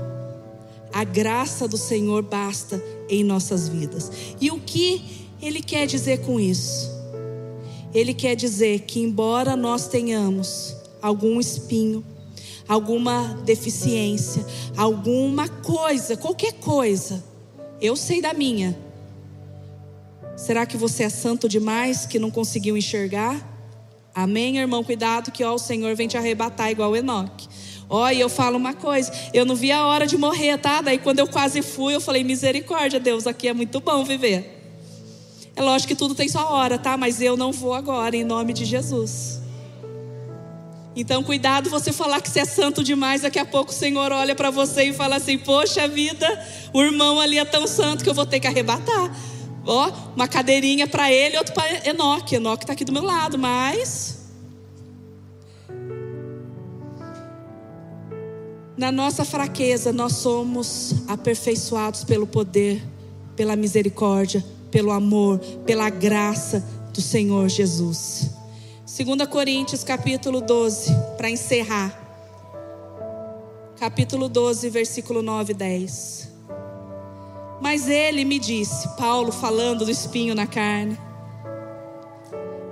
a 0.93 1.03
graça 1.03 1.67
do 1.67 1.77
Senhor 1.77 2.23
basta 2.23 2.81
em 3.09 3.23
nossas 3.23 3.67
vidas. 3.67 4.11
E 4.39 4.49
o 4.49 4.59
que 4.59 5.27
ele 5.41 5.61
quer 5.61 5.85
dizer 5.85 6.19
com 6.21 6.39
isso? 6.39 6.89
Ele 7.93 8.13
quer 8.13 8.35
dizer 8.35 8.81
que, 8.81 8.99
embora 8.99 9.55
nós 9.55 9.87
tenhamos 9.87 10.75
algum 11.01 11.39
espinho, 11.39 12.03
alguma 12.67 13.41
deficiência, 13.45 14.45
alguma 14.77 15.47
coisa, 15.47 16.17
qualquer 16.17 16.53
coisa. 16.53 17.23
Eu 17.81 17.95
sei 17.95 18.21
da 18.21 18.33
minha. 18.33 18.77
Será 20.35 20.65
que 20.65 20.77
você 20.77 21.03
é 21.03 21.09
santo 21.09 21.47
demais 21.47 22.05
que 22.05 22.19
não 22.19 22.31
conseguiu 22.31 22.75
enxergar? 22.75 23.54
Amém, 24.15 24.57
irmão? 24.57 24.81
Cuidado 24.81 25.29
que 25.29 25.43
ó, 25.43 25.53
o 25.53 25.59
Senhor 25.59 25.93
vem 25.93 26.07
te 26.07 26.17
arrebatar 26.17 26.71
igual 26.71 26.95
Enoque. 26.95 27.49
Olha, 27.89 28.17
eu 28.17 28.29
falo 28.29 28.57
uma 28.57 28.73
coisa, 28.73 29.11
eu 29.33 29.45
não 29.45 29.55
vi 29.55 29.73
a 29.73 29.85
hora 29.85 30.07
de 30.07 30.17
morrer, 30.17 30.57
tá? 30.57 30.81
Daí 30.81 30.97
quando 30.97 31.19
eu 31.19 31.27
quase 31.27 31.61
fui, 31.61 31.93
eu 31.93 31.99
falei, 31.99 32.23
misericórdia, 32.23 32.97
Deus, 32.97 33.27
aqui 33.27 33.49
é 33.49 33.53
muito 33.53 33.81
bom 33.81 34.05
viver. 34.05 34.53
É 35.53 35.61
lógico 35.61 35.89
que 35.89 35.95
tudo 35.95 36.15
tem 36.15 36.29
sua 36.29 36.49
hora, 36.49 36.77
tá? 36.77 36.95
Mas 36.95 37.21
eu 37.21 37.35
não 37.35 37.51
vou 37.51 37.73
agora, 37.73 38.15
em 38.15 38.23
nome 38.23 38.53
de 38.53 38.63
Jesus. 38.63 39.41
Então, 40.95 41.21
cuidado 41.21 41.69
você 41.69 41.91
falar 41.91 42.21
que 42.21 42.29
você 42.29 42.39
é 42.39 42.45
santo 42.45 42.81
demais, 42.81 43.21
daqui 43.21 43.37
a 43.37 43.45
pouco 43.45 43.71
o 43.71 43.75
Senhor 43.75 44.13
olha 44.13 44.33
para 44.33 44.49
você 44.49 44.85
e 44.85 44.93
fala 44.93 45.17
assim: 45.17 45.37
Poxa 45.37 45.87
vida, 45.89 46.27
o 46.73 46.81
irmão 46.81 47.19
ali 47.19 47.37
é 47.37 47.43
tão 47.43 47.67
santo 47.67 48.01
que 48.01 48.09
eu 48.09 48.13
vou 48.13 48.25
ter 48.25 48.39
que 48.39 48.47
arrebatar. 48.47 49.11
Ó, 49.65 49.91
uma 50.15 50.27
cadeirinha 50.27 50.87
para 50.87 51.11
ele, 51.11 51.37
outro 51.37 51.53
para 51.53 51.89
Enoque. 51.89 52.35
Enoque 52.35 52.63
está 52.63 52.73
aqui 52.73 52.85
do 52.85 52.91
meu 52.91 53.03
lado, 53.03 53.37
mas 53.37 54.15
Na 58.77 58.91
nossa 58.91 59.23
fraqueza, 59.23 59.93
nós 59.93 60.17
somos 60.17 60.95
aperfeiçoados 61.07 62.03
pelo 62.03 62.27
poder, 62.27 62.83
pela 63.33 63.55
misericórdia, 63.55 64.43
pelo 64.69 64.91
amor, 64.91 65.39
pela 65.65 65.89
graça 65.89 66.61
do 66.93 66.99
Senhor 66.99 67.47
Jesus. 67.47 68.31
2 68.85 69.29
Coríntios, 69.29 69.81
capítulo 69.81 70.41
12, 70.41 70.91
para 71.15 71.29
encerrar. 71.29 72.01
Capítulo 73.79 74.27
12, 74.27 74.69
versículo 74.69 75.21
9 75.21 75.53
e 75.53 75.55
10. 75.55 76.34
Mas 77.61 77.87
ele 77.87 78.25
me 78.25 78.37
disse, 78.37 78.87
Paulo 78.97 79.31
falando 79.31 79.85
do 79.85 79.91
espinho 79.91 80.35
na 80.35 80.45
carne. 80.45 80.97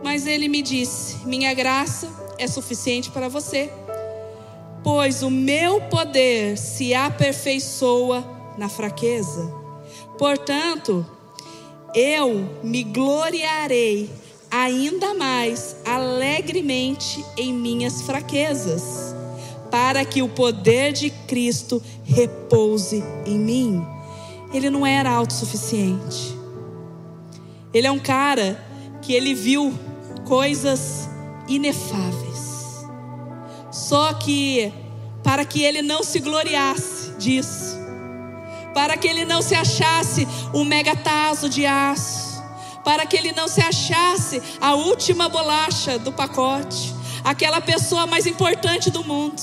Mas 0.03 0.27
ele 0.27 0.47
me 0.47 0.61
disse: 0.61 1.25
Minha 1.25 1.53
graça 1.53 2.09
é 2.37 2.47
suficiente 2.47 3.09
para 3.09 3.29
você 3.29 3.71
pois 4.83 5.23
o 5.23 5.31
meu 5.31 5.79
poder 5.81 6.57
se 6.57 6.93
aperfeiçoa 6.93 8.23
na 8.57 8.67
fraqueza. 8.67 9.51
Portanto, 10.17 11.05
eu 11.95 12.49
me 12.61 12.83
gloriarei 12.83 14.09
ainda 14.51 15.13
mais 15.13 15.77
alegremente 15.85 17.23
em 17.37 17.53
minhas 17.53 18.01
fraquezas, 18.01 19.15
para 19.71 20.05
que 20.05 20.21
o 20.21 20.29
poder 20.29 20.91
de 20.91 21.09
Cristo 21.09 21.81
repouse 22.03 23.03
em 23.25 23.39
mim. 23.39 23.92
Ele 24.53 24.69
não 24.69 24.85
era 24.85 25.09
autossuficiente. 25.09 26.37
Ele 27.73 27.87
é 27.87 27.91
um 27.91 27.99
cara 27.99 28.63
que 29.01 29.13
ele 29.13 29.33
viu 29.33 29.73
coisas 30.25 31.09
inefáveis. 31.47 32.85
Só 33.71 34.13
que 34.13 34.71
para 35.23 35.45
que 35.45 35.61
ele 35.63 35.81
não 35.81 36.03
se 36.03 36.19
gloriasse 36.19 37.11
disso, 37.17 37.77
para 38.73 38.97
que 38.97 39.07
ele 39.07 39.25
não 39.25 39.41
se 39.41 39.55
achasse 39.55 40.27
o 40.53 40.63
megataso 40.63 41.49
de 41.49 41.65
aço, 41.65 42.43
para 42.83 43.05
que 43.05 43.15
ele 43.15 43.31
não 43.31 43.47
se 43.47 43.61
achasse 43.61 44.41
a 44.59 44.75
última 44.75 45.29
bolacha 45.29 45.97
do 45.97 46.11
pacote, 46.11 46.93
aquela 47.23 47.61
pessoa 47.61 48.05
mais 48.05 48.27
importante 48.27 48.91
do 48.91 49.03
mundo. 49.03 49.41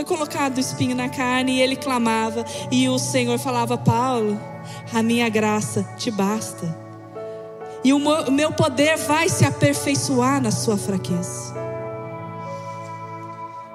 Foi 0.00 0.16
colocado 0.16 0.56
o 0.56 0.60
espinho 0.60 0.96
na 0.96 1.10
carne 1.10 1.56
e 1.56 1.60
ele 1.60 1.76
clamava, 1.76 2.42
e 2.70 2.88
o 2.88 2.98
Senhor 2.98 3.38
falava: 3.38 3.76
Paulo, 3.76 4.40
a 4.94 5.02
minha 5.02 5.28
graça 5.28 5.82
te 5.98 6.10
basta, 6.10 6.74
e 7.84 7.92
o 7.92 7.98
meu 8.30 8.50
poder 8.50 8.96
vai 8.96 9.28
se 9.28 9.44
aperfeiçoar 9.44 10.40
na 10.40 10.50
sua 10.50 10.78
fraqueza. 10.78 11.54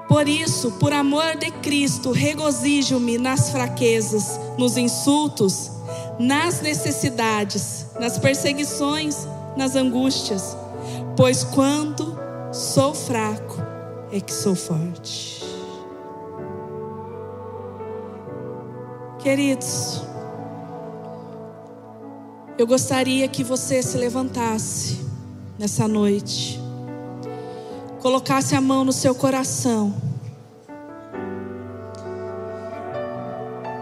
Por 0.08 0.28
isso, 0.28 0.72
por 0.80 0.92
amor 0.94 1.36
de 1.38 1.52
Cristo, 1.52 2.12
regozijo-me 2.12 3.20
nas 3.20 3.52
fraquezas, 3.52 4.40
nos 4.58 4.78
insultos, 4.78 5.70
nas 6.18 6.60
necessidades, 6.60 7.86
nas 8.00 8.18
perseguições, 8.18 9.28
nas 9.56 9.76
angústias, 9.76 10.58
pois 11.16 11.44
quando 11.44 12.18
sou 12.52 12.96
fraco 12.96 13.62
é 14.12 14.20
que 14.20 14.34
sou 14.34 14.56
forte. 14.56 15.45
Queridos, 19.26 20.04
eu 22.60 22.68
gostaria 22.68 23.28
que 23.28 23.44
você 23.44 23.82
se 23.82 23.98
levantasse 23.98 25.04
nessa 25.58 25.88
noite 25.88 26.62
colocasse 28.04 28.56
a 28.56 28.62
mão 28.62 28.86
no 28.86 28.94
seu 28.94 29.16
coração 29.16 29.92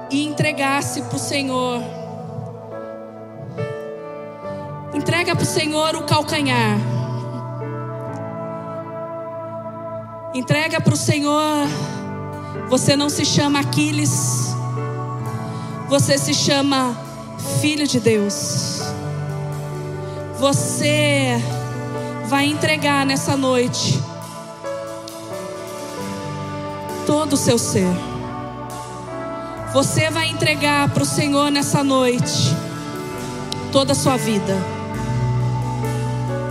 e 0.10 0.24
entregasse 0.24 1.02
para 1.02 1.18
o 1.18 1.20
Senhor. 1.20 1.82
Entrega 4.94 5.36
para 5.36 5.44
o 5.44 5.46
Senhor 5.46 5.94
o 5.98 6.06
calcanhar. 6.06 6.78
Entrega 10.34 10.80
para 10.80 10.94
o 10.94 10.98
Senhor. 10.98 11.68
Você 12.70 12.96
não 12.96 13.10
se 13.10 13.26
chama 13.26 13.60
Aquiles. 13.60 14.43
Você 15.88 16.18
se 16.18 16.34
chama 16.34 16.98
filho 17.62 17.88
de 17.88 18.00
Deus. 18.00 18.82
Você 20.40 21.42
vai 22.28 22.46
entregar 22.46 23.06
nessa 23.06 23.38
noite 23.38 24.02
todo 27.06 27.34
o 27.34 27.38
seu 27.38 27.58
ser. 27.58 27.88
Você 29.74 30.10
vai 30.10 30.30
entregar 30.30 30.90
para 30.90 31.04
o 31.04 31.06
Senhor 31.06 31.50
nessa 31.50 31.84
noite 31.84 32.56
toda 33.72 33.94
a 33.94 33.96
sua 33.96 34.18
vida. 34.18 34.56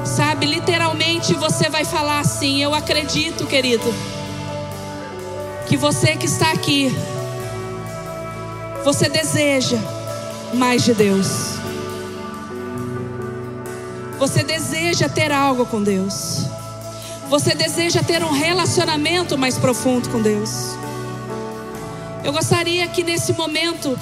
Sabe, 0.04 0.46
literalmente 0.46 1.34
você 1.34 1.70
vai 1.70 1.84
falar 1.84 2.20
assim: 2.20 2.62
Eu 2.62 2.74
acredito, 2.74 3.46
querido, 3.46 3.94
que 5.66 5.76
você 5.76 6.16
que 6.16 6.26
está 6.26 6.50
aqui, 6.50 6.94
você 8.84 9.08
deseja 9.08 9.78
mais 10.54 10.82
de 10.82 10.92
Deus. 10.92 11.28
Você 14.18 14.42
deseja 14.42 15.08
ter 15.08 15.32
algo 15.32 15.64
com 15.66 15.82
Deus. 15.82 16.46
Você 17.28 17.54
deseja 17.54 18.02
ter 18.02 18.22
um 18.22 18.32
relacionamento 18.32 19.38
mais 19.38 19.56
profundo 19.56 20.08
com 20.10 20.20
Deus. 20.20 20.76
Eu 22.24 22.32
gostaria 22.32 22.86
que 22.88 23.02
nesse 23.02 23.32
momento 23.32 23.98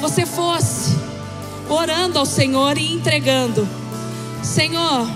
você 0.00 0.24
fosse 0.24 0.96
orando 1.68 2.18
ao 2.18 2.26
Senhor 2.26 2.78
e 2.78 2.94
entregando. 2.94 3.68
Senhor, 4.42 5.08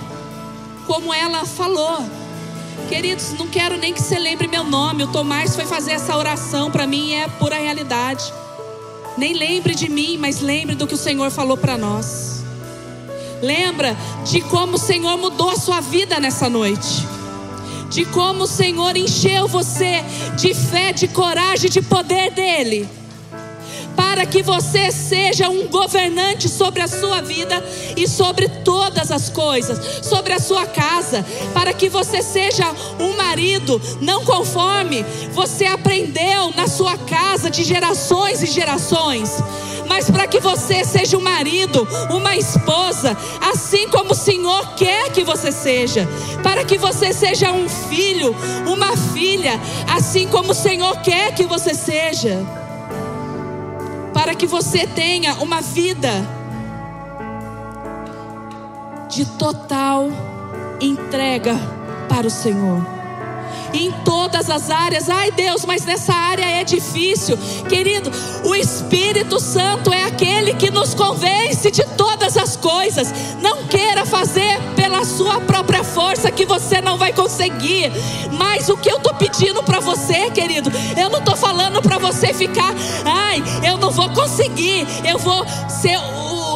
como 0.87 1.15
ela 1.15 1.45
falou, 1.47 2.05
queridos, 2.89 3.33
não 3.39 3.47
quero 3.47 3.77
nem 3.79 3.93
que 3.93 4.03
você 4.03 4.19
lembre 4.19 4.49
meu 4.49 4.65
nome. 4.65 5.05
O 5.05 5.13
Tomás 5.13 5.55
foi 5.55 5.65
fazer 5.65 5.93
essa 5.93 6.17
oração 6.17 6.71
para 6.71 6.87
mim 6.87 7.13
é 7.15 7.29
pura 7.29 7.57
realidade. 7.57 8.42
Nem 9.17 9.35
lembre 9.35 9.75
de 9.75 9.89
mim, 9.89 10.17
mas 10.19 10.41
lembre 10.41 10.75
do 10.75 10.87
que 10.87 10.95
o 10.95 10.99
Senhor 10.99 11.31
falou 11.31 11.57
para 11.57 11.77
nós. 11.77 12.43
Lembra 13.43 13.97
de 14.25 14.41
como 14.43 14.77
o 14.77 14.79
Senhor 14.79 15.17
mudou 15.19 15.51
a 15.51 15.57
sua 15.57 15.81
vida 15.81 16.19
nessa 16.21 16.49
noite 16.49 17.13
de 17.93 18.07
como 18.07 18.45
o 18.45 18.47
Senhor 18.47 18.97
encheu 18.97 19.47
você 19.47 20.03
de 20.35 20.55
fé, 20.55 20.95
de 20.95 21.07
coragem, 21.09 21.69
de 21.69 21.83
poder 21.83 22.31
dEle, 22.31 22.89
para 23.97 24.27
que 24.27 24.43
você 24.43 24.91
seja 24.91 25.49
um 25.49 25.69
governante 25.69 26.49
sobre 26.49 26.81
a 26.81 26.89
sua 26.89 27.21
vida 27.21 27.63
e 27.97 28.09
sobre 28.09 28.49
todas 28.49 29.11
as 29.11 29.29
coisas, 29.29 30.07
sobre 30.07 30.33
a 30.33 30.39
sua 30.39 30.67
casa, 30.67 31.25
para 31.53 31.73
que 31.73 31.89
você 31.89 32.23
seja 32.23 32.67
um 32.99 33.17
marido 33.17 33.81
não 34.01 34.25
conforme 34.25 35.05
você 35.33 35.67
aprendeu 35.67 36.53
na 36.57 36.67
sua 36.67 36.97
casa 36.97 37.51
de 37.51 37.65
gerações 37.65 38.43
e 38.43 38.47
gerações 38.47 39.43
mas 39.93 40.11
para 40.11 40.27
que 40.27 40.41
você 40.41 40.85
seja 40.85 41.19
um 41.19 41.21
marido, 41.21 41.87
uma 42.11 42.35
esposa, 42.35 43.15
assim 43.43 43.87
como 43.89 44.13
o 44.13 44.15
Senhor 44.15 44.75
quer 44.75 45.11
que 45.11 45.23
você 45.23 45.53
seja, 45.53 46.09
para 46.43 46.65
que 46.65 46.79
você 46.79 47.13
seja 47.13 47.53
um 47.53 47.69
filho, 47.69 48.35
uma 48.67 48.97
filha, 48.97 49.61
assim 49.95 50.27
como 50.29 50.53
o 50.53 50.55
Senhor 50.55 50.99
quer 51.03 51.35
que 51.35 51.45
você 51.45 51.75
seja, 51.75 52.43
para 54.13 54.35
que 54.35 54.47
você 54.47 54.87
tenha 54.87 55.35
uma 55.35 55.61
vida 55.61 56.11
de 59.09 59.25
total 59.25 60.09
entrega 60.81 61.55
para 62.09 62.27
o 62.27 62.31
Senhor 62.31 63.02
em 63.73 63.91
todas 64.05 64.51
as 64.51 64.71
áreas. 64.71 65.09
Ai 65.09 65.31
Deus, 65.31 65.65
mas 65.65 65.85
nessa 65.85 66.13
área 66.13 66.45
é 66.45 66.65
difícil. 66.65 67.39
Querido, 67.69 68.11
o 68.45 68.55
Espírito 68.55 69.41
Santo 69.41 69.93
é 69.93 70.05
aquele 70.05 70.55
que 70.55 70.71
nos 70.71 70.95
convence 70.95 71.71
de 71.71 71.85
todas 71.97 72.37
as 72.37 72.57
coisas. 72.57 73.13
Não 73.41 73.65
queira 73.65 74.05
fazer 74.05 74.61
pela 74.77 75.05
sua 75.05 75.41
própria 75.41 75.85
força 75.85 76.31
que 76.31 76.45
você 76.45 76.81
não 76.81 76.97
vai 76.97 77.13
conseguir. 77.13 77.93
Mas 78.33 78.69
o 78.69 78.77
que 78.77 78.91
eu 78.91 78.97
estou 78.97 79.15
pedindo 79.15 79.63
para 79.63 79.81
você, 79.81 80.31
querido, 80.31 80.71
eu 80.97 81.11
não 81.11 81.19
estou 81.19 81.37
falando 81.37 81.81
para 81.83 81.99
você 81.99 82.33
ficar, 82.33 82.75
ai, 83.05 83.43
eu 83.63 83.77
não 83.79 83.91
vou 83.91 84.09
conseguir, 84.11 84.87
eu 85.05 85.19
vou 85.19 85.45
ser 85.69 85.99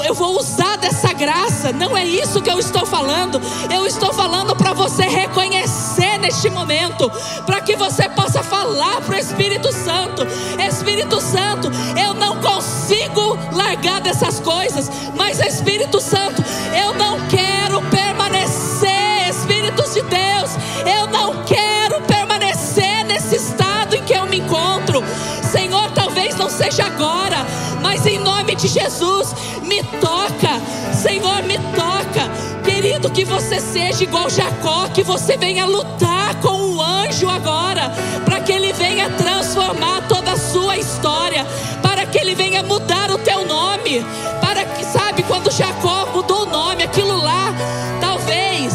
eu 0.06 0.14
vou 0.14 0.38
usar 0.38 0.76
dessa 0.76 1.12
graça. 1.12 1.72
Não 1.72 1.96
é 1.96 2.04
isso 2.04 2.40
que 2.40 2.48
eu 2.48 2.60
estou 2.60 2.86
falando. 2.86 3.40
Eu 3.72 3.84
estou 3.86 4.12
falando 4.12 4.54
para 4.54 4.72
você 4.72 5.02
reconhecer 5.02 6.05
neste 6.18 6.50
momento, 6.50 7.10
para 7.44 7.60
que 7.60 7.76
você 7.76 8.08
possa 8.08 8.42
falar 8.42 9.00
para 9.02 9.16
o 9.16 9.18
Espírito 9.18 9.72
Santo: 9.72 10.26
Espírito 10.58 11.20
Santo, 11.20 11.70
eu 11.98 12.14
não 12.14 12.40
consigo 12.40 13.38
largar 13.52 14.00
dessas 14.00 14.40
coisas, 14.40 14.90
mas 15.14 15.40
Espírito 15.40 16.00
Santo, 16.00 16.42
eu 16.74 16.94
não 16.94 17.18
quero 17.28 17.80
permanecer, 17.90 19.28
Espíritos 19.28 19.94
de 19.94 20.02
Deus, 20.02 20.50
eu 20.86 21.06
não 21.08 21.44
quero 21.44 22.00
permanecer 22.02 23.04
nesse 23.04 23.36
estado 23.36 23.96
em 23.96 24.02
que 24.02 24.14
eu 24.14 24.26
me 24.26 24.38
encontro. 24.38 25.02
Senhor, 25.50 25.90
talvez 25.92 26.36
não 26.36 26.50
seja 26.50 26.86
agora, 26.86 27.46
mas 27.80 28.06
em 28.06 28.18
nome 28.18 28.54
de 28.54 28.68
Jesus, 28.68 29.34
me 29.62 29.82
toca, 30.00 30.60
Senhor, 30.92 31.42
me 31.42 31.58
toca. 31.74 32.25
Que 33.14 33.24
você 33.24 33.58
seja 33.60 34.04
igual 34.04 34.28
Jacó, 34.28 34.88
que 34.88 35.02
você 35.02 35.38
venha 35.38 35.64
lutar 35.64 36.34
com 36.42 36.74
o 36.76 36.82
anjo 36.82 37.26
agora, 37.30 37.90
para 38.26 38.40
que 38.40 38.52
ele 38.52 38.74
venha 38.74 39.08
transformar 39.08 40.06
toda 40.06 40.32
a 40.32 40.36
sua 40.36 40.76
história, 40.76 41.46
para 41.80 42.04
que 42.04 42.18
ele 42.18 42.34
venha 42.34 42.62
mudar 42.62 43.10
o 43.10 43.16
teu 43.16 43.46
nome, 43.46 44.04
para 44.42 44.66
que, 44.66 44.84
sabe, 44.84 45.22
quando 45.22 45.50
Jacó 45.50 46.08
mudou 46.14 46.42
o 46.42 46.46
nome, 46.46 46.82
aquilo 46.82 47.16
lá, 47.16 47.54
talvez 48.02 48.74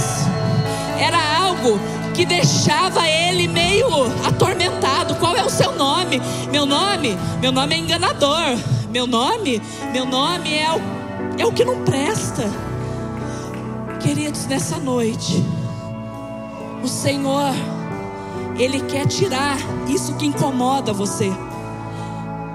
era 0.98 1.20
algo 1.46 1.80
que 2.16 2.26
deixava 2.26 3.08
ele 3.08 3.48
meio 3.48 3.88
atormentado. 4.26 5.14
Qual 5.16 5.36
é 5.36 5.44
o 5.44 5.50
seu 5.52 5.72
nome? 5.74 6.20
Meu 6.52 6.66
nome? 6.66 7.16
Meu 7.40 7.52
nome 7.52 7.76
é 7.76 7.78
enganador. 7.78 8.58
Meu 8.90 9.06
nome? 9.06 9.62
Meu 9.94 10.06
nome 10.06 10.58
é 10.58 10.72
o, 10.72 10.82
é 11.40 11.46
o 11.46 11.52
que 11.52 11.64
não 11.64 11.84
presta. 11.84 12.50
Queridos, 14.04 14.48
nessa 14.48 14.80
noite, 14.80 15.46
o 16.84 16.88
Senhor, 16.88 17.54
Ele 18.58 18.80
quer 18.82 19.06
tirar 19.06 19.58
isso 19.88 20.16
que 20.16 20.26
incomoda 20.26 20.92
você. 20.92 21.32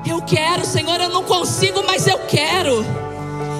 Eu 0.04 0.20
quero, 0.22 0.64
Senhor, 0.64 1.00
eu 1.00 1.08
não 1.08 1.22
consigo, 1.22 1.84
mas 1.86 2.08
eu 2.08 2.18
quero. 2.26 2.84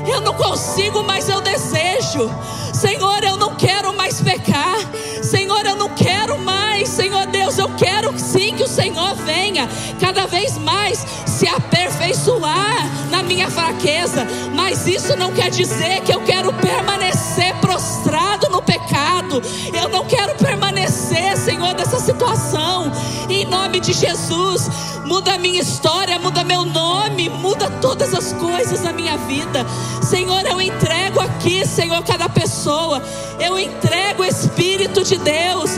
Eu 0.08 0.20
não 0.20 0.34
consigo, 0.34 1.04
mas 1.04 1.28
eu 1.28 1.40
desejo. 1.40 2.28
Senhor, 2.74 3.22
eu 3.22 3.36
não 3.36 3.54
quero 3.54 3.96
mais 3.96 4.20
pecar. 4.20 4.76
Senhor, 5.22 5.45
eu 5.86 5.90
quero 5.94 6.38
mais. 6.38 6.88
Senhor 6.88 7.26
Deus, 7.26 7.58
eu 7.58 7.68
quero 7.76 8.18
sim 8.18 8.54
que 8.54 8.64
o 8.64 8.68
Senhor 8.68 9.14
venha 9.14 9.68
cada 10.00 10.26
vez 10.26 10.58
mais 10.58 11.04
se 11.26 11.46
aperfeiçoar 11.48 13.08
na 13.10 13.22
minha 13.22 13.48
fraqueza. 13.48 14.26
Mas 14.54 14.86
isso 14.86 15.16
não 15.16 15.32
quer 15.32 15.50
dizer 15.50 16.00
que 16.02 16.12
eu 16.12 16.20
quero 16.22 16.52
permanecer 16.54 17.54
prostrado 17.60 18.48
no 18.48 18.60
pecado. 18.60 19.40
Eu 19.72 19.88
não 19.88 20.04
quero 20.06 20.34
permanecer, 20.76 21.36
Senhor, 21.38 21.74
dessa 21.74 21.98
situação. 21.98 22.92
Em 23.30 23.46
nome 23.46 23.80
de 23.80 23.94
Jesus, 23.94 24.68
muda 25.06 25.34
a 25.34 25.38
minha 25.38 25.60
história, 25.60 26.18
muda 26.18 26.44
meu 26.44 26.64
nome, 26.66 27.30
muda 27.30 27.70
todas 27.80 28.12
as 28.12 28.34
coisas 28.34 28.82
na 28.82 28.92
minha 28.92 29.16
vida. 29.16 29.66
Senhor, 30.02 30.44
eu 30.44 30.60
entrego 30.60 31.20
aqui, 31.20 31.66
Senhor, 31.66 32.02
cada 32.04 32.28
pessoa. 32.28 33.02
Eu 33.40 33.58
entrego 33.58 34.22
Espírito 34.22 35.02
de 35.02 35.16
Deus, 35.16 35.70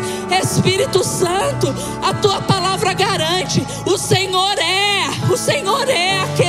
Espírito 0.42 1.04
Santo. 1.04 1.72
A 2.02 2.12
tua 2.14 2.40
palavra 2.42 2.92
garante. 2.92 3.64
O 3.86 3.96
Senhor 3.96 4.58
é, 4.58 5.32
o 5.32 5.36
Senhor 5.36 5.88
é 5.88 6.20
aquele 6.20 6.47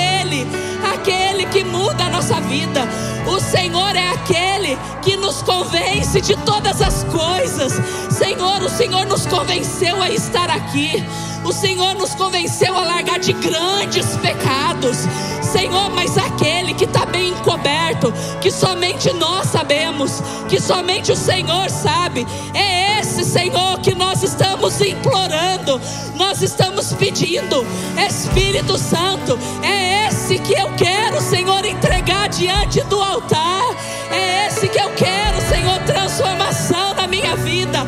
vida. 2.50 2.88
O 3.28 3.40
Senhor 3.40 3.96
é 3.96 4.10
aquele 4.10 4.78
que 5.02 5.16
nos 5.16 5.42
convence 5.44 6.20
de 6.20 6.36
todas 6.38 6.82
as 6.82 7.04
coisas. 7.06 7.74
Senhor, 8.10 8.62
o 8.64 8.70
Senhor 8.70 9.06
nos 9.06 9.26
convenceu 9.28 10.02
a 10.02 10.10
estar 10.10 10.50
aqui. 10.50 11.06
O 11.46 11.54
Senhor 11.54 11.96
nos 11.96 12.16
convenceu 12.16 12.76
a 12.76 12.82
largar 12.82 13.20
de 13.20 13.32
grandes 13.34 14.18
pecados. 14.18 14.98
Senhor, 15.42 15.90
mas 15.92 16.18
aquele 16.18 16.74
que 16.74 16.84
está 16.84 17.06
bem 17.06 17.30
encoberto, 17.30 18.14
que 18.42 18.52
somente 18.52 19.12
nós 19.14 19.48
sabemos, 19.48 20.22
que 20.48 20.60
somente 20.60 21.12
o 21.12 21.16
Senhor 21.16 21.70
sabe, 21.70 22.28
é 22.54 23.00
esse 23.00 23.24
Senhor 23.24 23.80
que 23.80 23.96
nós 23.96 24.22
estamos 24.22 24.80
implorando, 24.82 25.80
nós 26.16 26.42
estamos 26.42 26.94
pedindo, 26.94 27.66
Espírito 27.98 28.78
Santo, 28.78 29.40
é 29.64 30.08
esse 30.08 30.19
que 30.38 30.54
eu 30.54 30.72
quero, 30.76 31.20
Senhor, 31.22 31.66
entregar 31.66 32.30
diante 32.30 32.82
do 32.84 33.02
altar, 33.02 33.76
é 34.12 34.48
esse 34.48 34.68
que 34.68 34.80
eu 34.80 34.92
quero, 34.92 35.42
Senhor, 35.50 35.80
transformação 35.80 36.94
na 36.94 37.08
minha 37.08 37.36
vida, 37.38 37.80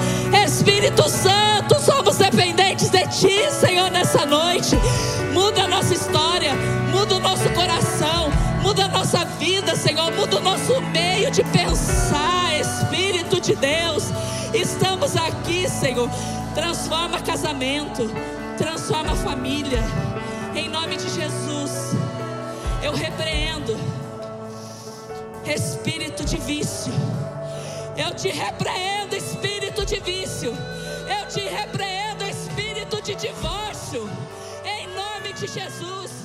Espírito 0.45 1.07
Santo, 1.07 1.79
somos 1.79 2.17
dependentes 2.17 2.89
de 2.89 3.05
Ti, 3.07 3.51
Senhor, 3.51 3.91
nessa 3.91 4.25
noite, 4.25 4.75
muda 5.33 5.63
a 5.63 5.67
nossa 5.67 5.93
história 5.93 6.51
muda 6.91 7.15
o 7.15 7.19
nosso 7.19 7.49
coração, 7.51 8.29
muda 8.61 8.85
a 8.85 8.87
nossa 8.87 9.25
vida, 9.25 9.75
Senhor, 9.75 10.11
muda 10.11 10.37
o 10.37 10.39
nosso 10.41 10.79
meio 10.81 11.31
de 11.31 11.43
pensar, 11.45 12.53
Espírito 12.59 13.39
de 13.41 13.55
Deus. 13.55 14.11
Estamos 14.53 15.15
aqui, 15.15 15.67
Senhor. 15.67 16.09
Transforma 16.53 17.19
casamento, 17.21 18.07
transforma 18.57 19.15
família, 19.15 19.81
em 20.53 20.69
nome 20.69 20.97
de 20.97 21.09
Jesus. 21.09 21.95
Eu 22.83 22.93
repreendo 22.93 23.77
espírito 25.45 26.23
de 26.25 26.37
vício. 26.37 26.93
Eu 27.97 28.13
te 28.15 28.29
repreendo, 28.29 29.15
espírito 29.15 29.85
de 29.85 29.99
vício. 29.99 30.53
Eu 31.07 31.27
te 31.27 31.41
repreendo, 31.41 32.23
espírito 32.23 33.01
de 33.01 33.15
divórcio. 33.15 34.09
Em 34.65 34.87
nome 34.87 35.33
de 35.33 35.47
Jesus 35.47 36.20